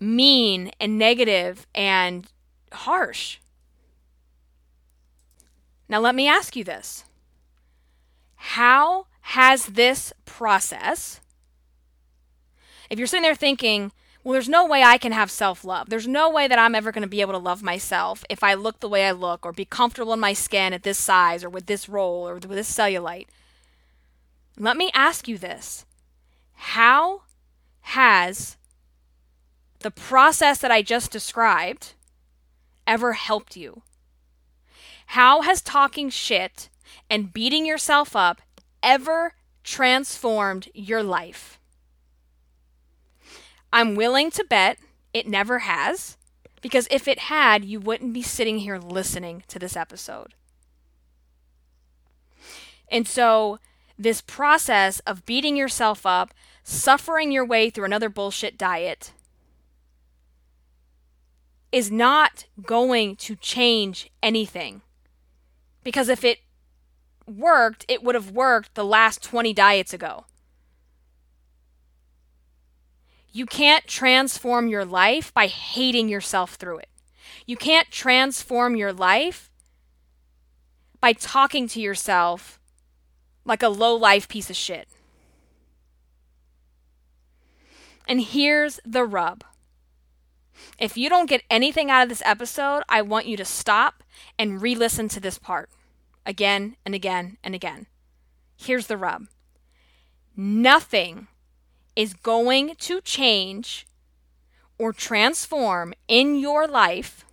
mean 0.01 0.71
and 0.81 0.99
negative 0.99 1.67
and 1.75 2.27
harsh. 2.73 3.39
Now, 5.89 6.01
let 6.01 6.15
me 6.15 6.29
ask 6.29 6.57
you 6.57 6.65
this 6.65 7.05
how 8.49 9.07
has 9.23 9.69
this 9.69 10.13
process, 10.27 11.21
if 12.91 12.99
you're 12.99 13.07
sitting 13.07 13.23
there 13.23 13.35
thinking, 13.35 13.91
well, 14.23 14.35
there's 14.35 14.51
no 14.51 14.67
way 14.67 14.83
I 14.83 14.99
can 14.99 15.13
have 15.13 15.31
self 15.31 15.65
love. 15.65 15.89
There's 15.89 16.07
no 16.07 16.29
way 16.29 16.47
that 16.47 16.59
I'm 16.59 16.75
ever 16.75 16.93
going 16.93 17.03
to 17.03 17.09
be 17.09 17.23
able 17.23 17.33
to 17.33 17.39
love 17.39 17.63
myself 17.63 18.23
if 18.29 18.45
I 18.45 18.53
look 18.53 18.81
the 18.81 18.89
way 18.89 19.07
I 19.07 19.13
look 19.13 19.47
or 19.47 19.53
be 19.53 19.65
comfortable 19.65 20.13
in 20.13 20.21
my 20.21 20.35
skin 20.35 20.75
at 20.75 20.83
this 20.83 20.99
size 20.99 21.43
or 21.43 21.49
with 21.49 21.65
this 21.65 21.89
roll 21.89 22.29
or 22.29 22.35
with 22.35 22.51
this 22.51 22.71
cellulite. 22.71 23.29
Let 24.59 24.77
me 24.77 24.91
ask 24.93 25.27
you 25.27 25.39
this 25.39 25.87
How 26.53 27.23
has 27.81 28.59
the 29.79 29.91
process 29.91 30.59
that 30.59 30.71
I 30.71 30.83
just 30.83 31.11
described 31.11 31.95
ever 32.87 33.15
helped 33.15 33.57
you? 33.57 33.81
How 35.07 35.41
has 35.41 35.63
talking 35.63 36.11
shit 36.11 36.69
and 37.11 37.33
beating 37.33 37.67
yourself 37.67 38.15
up 38.15 38.41
ever 38.83 39.35
transformed 39.63 40.69
your 40.75 41.03
life? 41.03 41.59
I'm 43.73 43.95
willing 43.97 44.31
to 44.33 44.45
bet 44.45 44.79
it 45.13 45.27
never 45.27 45.61
has, 45.61 46.17
because 46.61 46.87
if 46.91 47.09
it 47.09 47.19
had, 47.19 47.65
you 47.65 47.81
wouldn't 47.81 48.13
be 48.13 48.23
sitting 48.23 48.59
here 48.59 48.79
listening 48.79 49.43
to 49.49 49.59
this 49.59 49.77
episode. 49.77 50.35
And 52.89 53.09
so, 53.09 53.59
this 53.99 54.21
process 54.21 55.01
of 55.01 55.27
beating 55.27 55.57
yourself 55.57 56.07
up, 56.07 56.33
suffering 56.63 57.33
your 57.33 57.45
way 57.45 57.71
through 57.71 57.85
another 57.85 58.09
bullshit 58.09 58.57
diet, 58.57 59.13
is 61.73 61.91
not 61.91 62.47
going 62.63 63.17
to 63.17 63.35
change 63.35 64.09
anything. 64.23 64.83
Because 65.83 66.09
if 66.09 66.23
it 66.23 66.39
worked, 67.27 67.85
it 67.89 68.03
would 68.03 68.15
have 68.15 68.31
worked 68.31 68.75
the 68.75 68.85
last 68.85 69.23
20 69.23 69.53
diets 69.53 69.93
ago. 69.93 70.27
You 73.33 73.47
can't 73.47 73.87
transform 73.87 74.69
your 74.69 74.85
life 74.85 75.35
by 75.35 75.49
hating 75.49 76.09
yourself 76.09 76.55
through 76.55 76.79
it. 76.79 76.89
You 77.47 77.57
can't 77.57 77.91
transform 77.91 78.77
your 78.77 78.93
life 78.93 79.51
by 81.01 81.13
talking 81.13 81.67
to 81.69 81.81
yourself 81.81 82.61
like 83.45 83.63
a 83.63 83.69
low 83.69 83.95
life 83.95 84.29
piece 84.29 84.51
of 84.51 84.57
shit. 84.57 84.89
And 88.07 88.21
here's 88.21 88.81
the 88.85 89.05
rub. 89.05 89.45
If 90.79 90.97
you 90.97 91.09
don't 91.09 91.29
get 91.29 91.43
anything 91.51 91.91
out 91.91 92.05
of 92.05 92.09
this 92.09 92.23
episode, 92.25 92.83
I 92.89 93.03
want 93.03 93.27
you 93.27 93.37
to 93.37 93.45
stop 93.45 94.03
and 94.39 94.63
re 94.63 94.75
listen 94.75 95.09
to 95.09 95.21
this 95.21 95.39
part 95.39 95.71
again 96.27 96.77
and 96.85 96.95
again 96.95 97.39
and 97.43 97.55
again. 97.55 97.87
Here's 98.57 98.87
the 98.87 98.97
rub 98.97 99.27
nothing 100.37 101.29
is 101.95 102.15
going 102.15 102.75
to 102.75 103.01
change 103.01 103.87
or 104.79 104.93
transform 104.93 105.95
in 106.09 106.37
your 106.37 106.67
life 106.67 107.25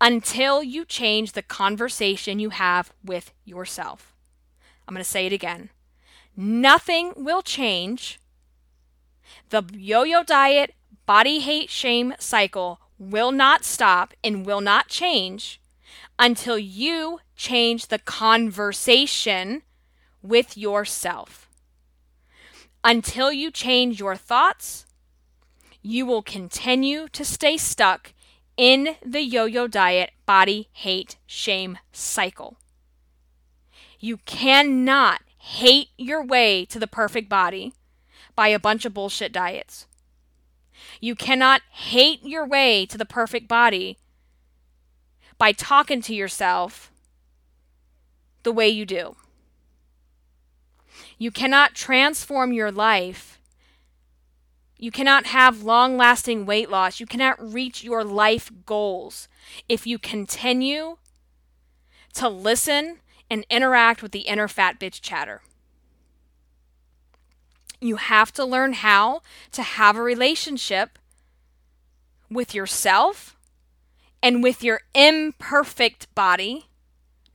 until 0.00 0.62
you 0.62 0.84
change 0.84 1.32
the 1.32 1.42
conversation 1.42 2.38
you 2.38 2.50
have 2.50 2.92
with 3.04 3.32
yourself. 3.44 4.14
I'm 4.86 4.94
going 4.94 5.04
to 5.04 5.08
say 5.08 5.26
it 5.26 5.32
again. 5.32 5.70
Nothing 6.36 7.12
will 7.16 7.42
change. 7.42 8.18
The 9.50 9.62
yo 9.72 10.02
yo 10.02 10.22
diet, 10.22 10.74
body 11.06 11.40
hate, 11.40 11.70
shame 11.70 12.14
cycle 12.18 12.80
will 12.98 13.32
not 13.32 13.64
stop 13.64 14.14
and 14.22 14.46
will 14.46 14.60
not 14.60 14.88
change 14.88 15.60
until 16.18 16.58
you 16.58 17.20
change 17.36 17.88
the 17.88 17.98
conversation 17.98 19.62
with 20.22 20.56
yourself. 20.56 21.48
Until 22.82 23.32
you 23.32 23.50
change 23.50 23.98
your 23.98 24.16
thoughts, 24.16 24.86
you 25.82 26.06
will 26.06 26.22
continue 26.22 27.08
to 27.08 27.24
stay 27.24 27.56
stuck 27.56 28.12
in 28.56 28.96
the 29.04 29.22
yo 29.22 29.44
yo 29.46 29.66
diet 29.66 30.12
body 30.26 30.68
hate 30.72 31.16
shame 31.26 31.78
cycle. 31.92 32.56
You 33.98 34.18
cannot 34.18 35.22
hate 35.38 35.88
your 35.98 36.24
way 36.24 36.64
to 36.66 36.78
the 36.78 36.86
perfect 36.86 37.28
body 37.28 37.72
by 38.36 38.48
a 38.48 38.58
bunch 38.58 38.84
of 38.84 38.94
bullshit 38.94 39.32
diets. 39.32 39.86
You 41.00 41.14
cannot 41.14 41.62
hate 41.70 42.22
your 42.22 42.46
way 42.46 42.86
to 42.86 42.98
the 42.98 43.06
perfect 43.06 43.48
body 43.48 43.98
by 45.44 45.52
talking 45.52 46.00
to 46.00 46.14
yourself 46.14 46.90
the 48.44 48.50
way 48.50 48.66
you 48.66 48.86
do. 48.86 49.14
You 51.18 51.30
cannot 51.30 51.74
transform 51.74 52.54
your 52.54 52.72
life. 52.72 53.38
You 54.78 54.90
cannot 54.90 55.26
have 55.26 55.62
long 55.62 55.98
lasting 55.98 56.46
weight 56.46 56.70
loss. 56.70 56.98
You 56.98 57.04
cannot 57.04 57.36
reach 57.52 57.84
your 57.84 58.02
life 58.02 58.50
goals 58.64 59.28
if 59.68 59.86
you 59.86 59.98
continue 59.98 60.96
to 62.14 62.30
listen 62.30 63.00
and 63.28 63.44
interact 63.50 64.02
with 64.02 64.12
the 64.12 64.20
inner 64.20 64.48
fat 64.48 64.80
bitch 64.80 65.02
chatter. 65.02 65.42
You 67.82 67.96
have 67.96 68.32
to 68.32 68.46
learn 68.46 68.72
how 68.72 69.20
to 69.52 69.62
have 69.62 69.96
a 69.96 70.02
relationship 70.02 70.98
with 72.30 72.54
yourself 72.54 73.33
and 74.24 74.42
with 74.42 74.64
your 74.64 74.80
imperfect 74.94 76.12
body 76.14 76.66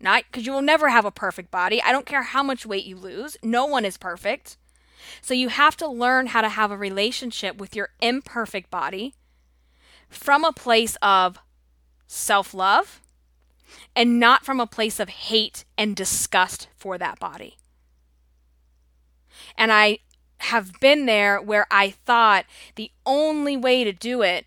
not 0.01 0.23
because 0.25 0.45
you 0.45 0.53
will 0.53 0.61
never 0.61 0.89
have 0.89 1.05
a 1.05 1.11
perfect 1.11 1.51
body. 1.51 1.81
I 1.81 1.91
don't 1.91 2.05
care 2.05 2.23
how 2.23 2.41
much 2.41 2.65
weight 2.65 2.85
you 2.85 2.95
lose. 2.95 3.35
No 3.43 3.65
one 3.65 3.83
is 3.83 3.97
perfect. 3.97 4.57
So 5.21 5.33
you 5.33 5.49
have 5.49 5.75
to 5.77 5.87
learn 5.87 6.27
how 6.27 6.41
to 6.41 6.49
have 6.49 6.71
a 6.71 6.77
relationship 6.77 7.57
with 7.57 7.75
your 7.75 7.89
imperfect 8.01 8.71
body 8.71 9.13
from 10.07 10.43
a 10.43 10.53
place 10.53 10.97
of 11.01 11.39
self 12.07 12.53
love 12.53 13.01
and 13.95 14.19
not 14.19 14.45
from 14.45 14.59
a 14.59 14.67
place 14.67 14.99
of 14.99 15.09
hate 15.09 15.65
and 15.77 15.95
disgust 15.95 16.69
for 16.75 16.97
that 16.97 17.19
body. 17.19 17.57
And 19.57 19.71
I 19.71 19.99
have 20.39 20.79
been 20.79 21.05
there 21.05 21.41
where 21.41 21.67
I 21.69 21.91
thought 21.91 22.45
the 22.75 22.91
only 23.05 23.57
way 23.57 23.83
to 23.83 23.91
do 23.91 24.21
it 24.21 24.45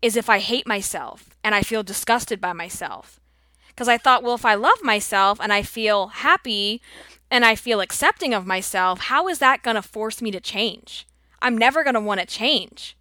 is 0.00 0.16
if 0.16 0.28
I 0.30 0.38
hate 0.38 0.66
myself 0.66 1.30
and 1.42 1.54
I 1.54 1.62
feel 1.62 1.82
disgusted 1.82 2.40
by 2.40 2.52
myself. 2.52 3.20
Because 3.68 3.88
I 3.88 3.98
thought, 3.98 4.22
well, 4.22 4.34
if 4.34 4.44
I 4.44 4.54
love 4.54 4.82
myself 4.82 5.38
and 5.40 5.52
I 5.52 5.62
feel 5.62 6.08
happy 6.08 6.82
and 7.30 7.44
I 7.44 7.54
feel 7.54 7.80
accepting 7.80 8.34
of 8.34 8.46
myself, 8.46 9.00
how 9.00 9.28
is 9.28 9.38
that 9.38 9.62
going 9.62 9.76
to 9.76 9.82
force 9.82 10.20
me 10.20 10.30
to 10.30 10.40
change? 10.40 11.06
I'm 11.40 11.56
never 11.56 11.84
going 11.84 11.94
to 11.94 12.00
want 12.00 12.20
to 12.20 12.26
change. 12.26 12.96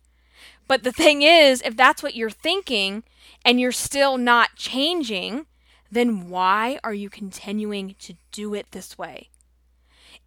But 0.67 0.83
the 0.83 0.91
thing 0.91 1.21
is, 1.21 1.61
if 1.61 1.75
that's 1.75 2.03
what 2.03 2.15
you're 2.15 2.29
thinking 2.29 3.03
and 3.43 3.59
you're 3.59 3.71
still 3.71 4.17
not 4.17 4.55
changing, 4.55 5.45
then 5.89 6.29
why 6.29 6.79
are 6.83 6.93
you 6.93 7.09
continuing 7.09 7.95
to 7.99 8.15
do 8.31 8.53
it 8.53 8.71
this 8.71 8.97
way? 8.97 9.29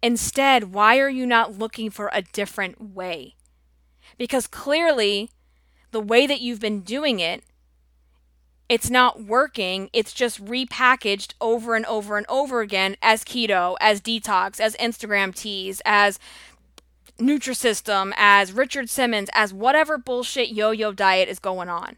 Instead, 0.01 0.73
why 0.73 0.97
are 0.97 1.09
you 1.09 1.27
not 1.27 1.57
looking 1.57 1.89
for 1.89 2.09
a 2.11 2.23
different 2.23 2.81
way? 2.81 3.35
Because 4.17 4.47
clearly, 4.47 5.29
the 5.91 6.01
way 6.01 6.25
that 6.25 6.41
you've 6.41 6.59
been 6.59 6.81
doing 6.81 7.19
it 7.19 7.43
it's 8.71 8.89
not 8.89 9.21
working. 9.21 9.89
It's 9.91 10.13
just 10.13 10.45
repackaged 10.45 11.33
over 11.41 11.75
and 11.75 11.85
over 11.87 12.15
and 12.15 12.25
over 12.29 12.61
again 12.61 12.95
as 13.01 13.25
keto, 13.25 13.75
as 13.81 13.99
detox, 13.99 14.61
as 14.61 14.77
Instagram 14.77 15.35
teas, 15.35 15.81
as 15.83 16.19
Nutrisystem, 17.19 18.13
as 18.15 18.53
Richard 18.53 18.89
Simmons, 18.89 19.29
as 19.33 19.53
whatever 19.53 19.97
bullshit 19.97 20.51
yo 20.51 20.71
yo 20.71 20.93
diet 20.93 21.27
is 21.27 21.37
going 21.37 21.67
on. 21.67 21.97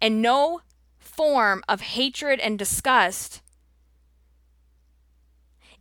And 0.00 0.22
no 0.22 0.60
form 1.00 1.64
of 1.68 1.80
hatred 1.80 2.38
and 2.38 2.56
disgust 2.56 3.42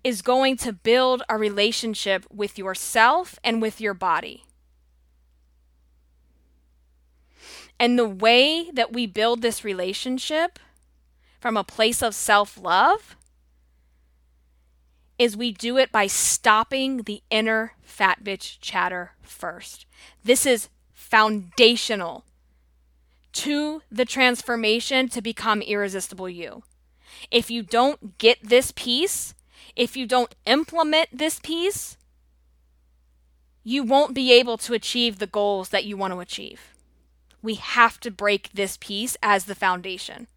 is 0.03 0.23
going 0.23 0.57
to 0.57 0.73
build 0.73 1.21
a 1.29 1.37
relationship 1.37 2.25
with 2.33 2.57
yourself 2.57 3.37
and 3.43 3.61
with 3.61 3.79
your 3.79 3.93
body. 3.93 4.43
And 7.81 7.97
the 7.97 8.07
way 8.07 8.69
that 8.73 8.93
we 8.93 9.07
build 9.07 9.41
this 9.41 9.63
relationship 9.63 10.59
from 11.39 11.57
a 11.57 11.63
place 11.63 12.03
of 12.03 12.13
self 12.13 12.55
love 12.55 13.15
is 15.17 15.35
we 15.35 15.51
do 15.51 15.77
it 15.77 15.91
by 15.91 16.05
stopping 16.05 16.97
the 16.97 17.23
inner 17.31 17.73
fat 17.81 18.23
bitch 18.23 18.59
chatter 18.61 19.13
first. 19.23 19.87
This 20.23 20.45
is 20.45 20.69
foundational 20.93 22.23
to 23.33 23.81
the 23.91 24.05
transformation 24.05 25.09
to 25.09 25.19
become 25.19 25.63
irresistible 25.63 26.29
you. 26.29 26.61
If 27.31 27.49
you 27.49 27.63
don't 27.63 28.19
get 28.19 28.37
this 28.43 28.71
piece, 28.71 29.33
if 29.75 29.97
you 29.97 30.05
don't 30.05 30.35
implement 30.45 31.17
this 31.17 31.39
piece, 31.39 31.97
you 33.63 33.81
won't 33.81 34.13
be 34.13 34.31
able 34.33 34.59
to 34.59 34.75
achieve 34.75 35.17
the 35.17 35.25
goals 35.25 35.69
that 35.69 35.85
you 35.85 35.97
want 35.97 36.13
to 36.13 36.19
achieve 36.19 36.70
we 37.41 37.55
have 37.55 37.99
to 38.01 38.11
break 38.11 38.51
this 38.53 38.77
piece 38.77 39.17
as 39.21 39.45
the 39.45 39.55
foundation. 39.55 40.27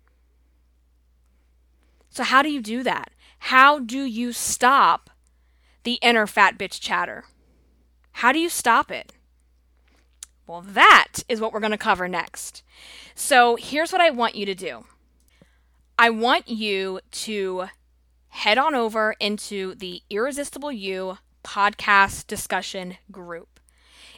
So, 2.10 2.22
how 2.22 2.42
do 2.42 2.50
you 2.50 2.60
do 2.60 2.82
that? 2.82 3.10
How 3.38 3.78
do 3.78 4.04
you 4.04 4.32
stop 4.32 5.10
the 5.82 5.94
inner 5.94 6.26
fat 6.26 6.56
bitch 6.56 6.80
chatter? 6.80 7.24
How 8.12 8.32
do 8.32 8.38
you 8.38 8.48
stop 8.48 8.90
it? 8.90 9.12
Well, 10.46 10.62
that 10.62 11.24
is 11.28 11.40
what 11.40 11.52
we're 11.52 11.60
going 11.60 11.72
to 11.72 11.78
cover 11.78 12.06
next. 12.06 12.62
So, 13.14 13.56
here's 13.56 13.92
what 13.92 14.00
I 14.00 14.10
want 14.10 14.34
you 14.34 14.46
to 14.46 14.54
do 14.54 14.84
I 15.98 16.10
want 16.10 16.48
you 16.48 17.00
to 17.10 17.68
head 18.28 18.58
on 18.58 18.74
over 18.74 19.14
into 19.20 19.74
the 19.76 20.02
Irresistible 20.10 20.72
You 20.72 21.18
podcast 21.44 22.26
discussion 22.26 22.96
group. 23.12 23.60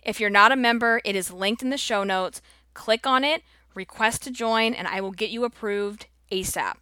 If 0.02 0.20
you're 0.20 0.30
not 0.30 0.52
a 0.52 0.56
member, 0.56 1.00
it 1.04 1.16
is 1.16 1.32
linked 1.32 1.62
in 1.62 1.70
the 1.70 1.76
show 1.76 2.04
notes. 2.04 2.40
Click 2.76 3.06
on 3.06 3.24
it, 3.24 3.42
request 3.74 4.22
to 4.22 4.30
join, 4.30 4.74
and 4.74 4.86
I 4.86 5.00
will 5.00 5.10
get 5.10 5.30
you 5.30 5.44
approved 5.44 6.06
ASAP. 6.30 6.76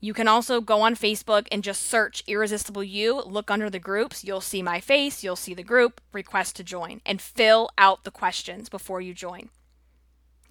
You 0.00 0.14
can 0.14 0.26
also 0.26 0.62
go 0.62 0.80
on 0.80 0.96
Facebook 0.96 1.46
and 1.52 1.62
just 1.62 1.82
search 1.82 2.24
Irresistible 2.26 2.82
You, 2.82 3.20
look 3.20 3.50
under 3.50 3.68
the 3.68 3.78
groups, 3.78 4.24
you'll 4.24 4.40
see 4.40 4.62
my 4.62 4.80
face, 4.80 5.22
you'll 5.22 5.36
see 5.36 5.52
the 5.52 5.62
group, 5.62 6.00
request 6.12 6.56
to 6.56 6.64
join, 6.64 7.02
and 7.04 7.20
fill 7.20 7.68
out 7.76 8.04
the 8.04 8.10
questions 8.10 8.70
before 8.70 9.02
you 9.02 9.12
join. 9.12 9.50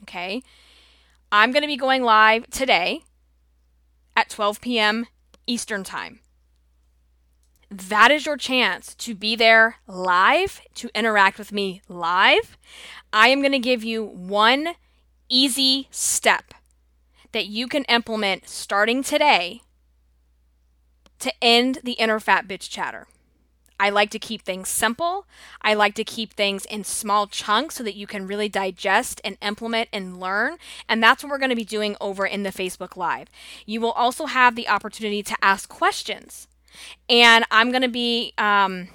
Okay? 0.04 0.44
I'm 1.32 1.52
going 1.52 1.64
to 1.64 1.68
be 1.68 1.76
going 1.76 2.04
live 2.04 2.48
today 2.52 3.02
at 4.16 4.30
12 4.30 4.62
p.m. 4.62 5.08
Eastern 5.48 5.84
Time. 5.84 6.20
That 7.70 8.12
is 8.12 8.26
your 8.26 8.38
chance 8.38 8.96
to 8.96 9.14
be 9.14 9.36
there 9.36 9.78
live, 9.88 10.62
to 10.76 10.90
interact 10.96 11.38
with 11.38 11.52
me 11.52 11.82
live. 11.90 12.58
I 13.12 13.28
am 13.28 13.42
going 13.42 13.52
to 13.52 13.60
give 13.60 13.84
you 13.84 14.06
one 14.06 14.76
easy 15.30 15.88
step 15.92 16.54
that 17.34 17.48
you 17.48 17.68
can 17.68 17.84
implement 17.86 18.48
starting 18.48 19.04
today 19.04 19.62
to 21.20 21.34
end 21.42 21.80
the 21.84 21.94
inner 21.94 22.20
fat 22.20 22.48
bitch 22.48 22.70
chatter. 22.70 23.08
I 23.80 23.90
like 23.90 24.10
to 24.12 24.20
keep 24.20 24.42
things 24.42 24.70
simple. 24.70 25.28
I 25.62 25.74
like 25.74 25.94
to 25.96 26.04
keep 26.04 26.34
things 26.34 26.66
in 26.66 26.84
small 26.84 27.28
chunks 27.28 27.76
so 27.76 27.84
that 27.84 27.96
you 27.96 28.08
can 28.08 28.26
really 28.26 28.50
digest 28.50 29.22
and 29.24 29.38
implement 29.42 29.90
and 29.94 30.20
learn. 30.20 30.58
And 30.90 31.04
that's 31.04 31.24
what 31.24 31.30
we're 31.30 31.38
going 31.38 31.52
to 31.52 31.56
be 31.56 31.64
doing 31.66 31.96
over 32.02 32.26
in 32.26 32.44
the 32.44 32.50
Facebook 32.50 32.98
Live. 32.98 33.28
You 33.66 33.82
will 33.82 33.92
also 33.92 34.26
have 34.26 34.56
the 34.56 34.68
opportunity 34.68 35.22
to 35.22 35.36
ask 35.44 35.70
questions. 35.70 36.48
And 37.10 37.46
I'm 37.52 37.72
going 37.72 37.82
to 37.82 37.88
be 37.88 38.34
um, 38.38 38.90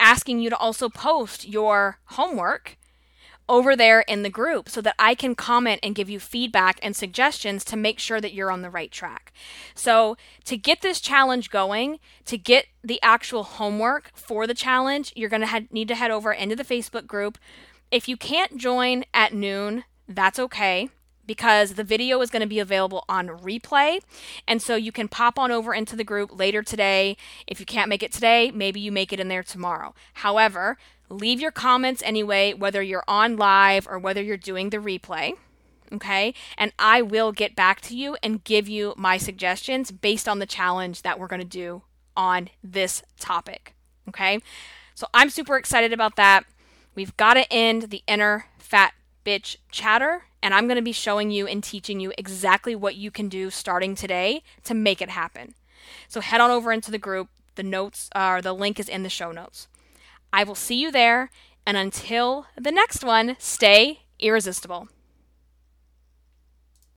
asking 0.00 0.40
you 0.40 0.50
to 0.50 0.56
also 0.56 0.88
post 0.88 1.48
your 1.48 1.98
homework 2.04 2.76
over 3.48 3.76
there 3.76 4.00
in 4.02 4.22
the 4.22 4.30
group 4.30 4.68
so 4.68 4.80
that 4.80 4.94
I 4.98 5.14
can 5.14 5.34
comment 5.34 5.80
and 5.82 5.94
give 5.94 6.08
you 6.08 6.18
feedback 6.18 6.78
and 6.82 6.96
suggestions 6.96 7.64
to 7.66 7.76
make 7.76 7.98
sure 7.98 8.20
that 8.20 8.32
you're 8.32 8.50
on 8.50 8.62
the 8.62 8.70
right 8.70 8.90
track. 8.90 9.32
So, 9.74 10.16
to 10.46 10.56
get 10.56 10.80
this 10.80 11.00
challenge 11.00 11.50
going, 11.50 11.98
to 12.24 12.38
get 12.38 12.66
the 12.82 13.00
actual 13.02 13.42
homework 13.42 14.10
for 14.14 14.46
the 14.46 14.54
challenge, 14.54 15.12
you're 15.14 15.28
going 15.28 15.46
to 15.46 15.66
need 15.70 15.88
to 15.88 15.94
head 15.94 16.10
over 16.10 16.32
into 16.32 16.56
the 16.56 16.64
Facebook 16.64 17.06
group. 17.06 17.36
If 17.90 18.08
you 18.08 18.16
can't 18.16 18.56
join 18.56 19.04
at 19.12 19.34
noon, 19.34 19.84
that's 20.08 20.38
okay 20.38 20.88
because 21.26 21.74
the 21.74 21.84
video 21.84 22.20
is 22.20 22.30
going 22.30 22.42
to 22.42 22.46
be 22.46 22.58
available 22.58 23.04
on 23.08 23.28
replay. 23.28 24.00
And 24.46 24.60
so 24.60 24.76
you 24.76 24.92
can 24.92 25.08
pop 25.08 25.38
on 25.38 25.50
over 25.50 25.74
into 25.74 25.96
the 25.96 26.04
group 26.04 26.38
later 26.38 26.62
today. 26.62 27.16
If 27.46 27.60
you 27.60 27.66
can't 27.66 27.88
make 27.88 28.02
it 28.02 28.12
today, 28.12 28.50
maybe 28.54 28.80
you 28.80 28.92
make 28.92 29.12
it 29.12 29.20
in 29.20 29.28
there 29.28 29.42
tomorrow. 29.42 29.94
However, 30.14 30.78
leave 31.08 31.40
your 31.40 31.50
comments 31.50 32.02
anyway, 32.04 32.54
whether 32.54 32.82
you're 32.82 33.04
on 33.08 33.36
live 33.36 33.86
or 33.88 33.98
whether 33.98 34.22
you're 34.22 34.36
doing 34.36 34.70
the 34.70 34.78
replay. 34.78 35.34
Okay, 35.92 36.34
and 36.58 36.72
I 36.78 37.02
will 37.02 37.30
get 37.30 37.54
back 37.54 37.80
to 37.82 37.96
you 37.96 38.16
and 38.22 38.42
give 38.42 38.68
you 38.68 38.94
my 38.96 39.16
suggestions 39.16 39.92
based 39.92 40.26
on 40.26 40.38
the 40.38 40.46
challenge 40.46 41.02
that 41.02 41.20
we're 41.20 41.28
going 41.28 41.42
to 41.42 41.46
do 41.46 41.82
on 42.16 42.48
this 42.64 43.02
topic. 43.20 43.74
Okay, 44.08 44.40
so 44.94 45.06
I'm 45.14 45.30
super 45.30 45.56
excited 45.56 45.92
about 45.92 46.16
that. 46.16 46.46
We've 46.94 47.16
got 47.16 47.34
to 47.34 47.52
end 47.52 47.90
the 47.90 48.02
inner 48.08 48.46
fat 48.58 48.94
bitch 49.24 49.56
chatter, 49.70 50.24
and 50.44 50.52
I'm 50.52 50.66
going 50.66 50.76
to 50.76 50.82
be 50.82 50.92
showing 50.92 51.30
you 51.30 51.46
and 51.46 51.64
teaching 51.64 52.00
you 52.00 52.12
exactly 52.18 52.76
what 52.76 52.96
you 52.96 53.10
can 53.10 53.30
do 53.30 53.48
starting 53.48 53.94
today 53.94 54.42
to 54.64 54.74
make 54.74 55.00
it 55.00 55.08
happen. 55.08 55.54
So 56.06 56.20
head 56.20 56.40
on 56.42 56.50
over 56.50 56.70
into 56.70 56.90
the 56.90 56.98
group. 56.98 57.30
The 57.54 57.62
notes 57.62 58.10
are 58.14 58.36
uh, 58.36 58.40
the 58.42 58.52
link 58.52 58.78
is 58.78 58.88
in 58.88 59.04
the 59.04 59.08
show 59.08 59.32
notes. 59.32 59.68
I 60.34 60.44
will 60.44 60.54
see 60.54 60.74
you 60.74 60.92
there, 60.92 61.30
and 61.64 61.76
until 61.78 62.46
the 62.60 62.72
next 62.72 63.02
one, 63.02 63.36
stay 63.38 64.00
irresistible. 64.18 64.88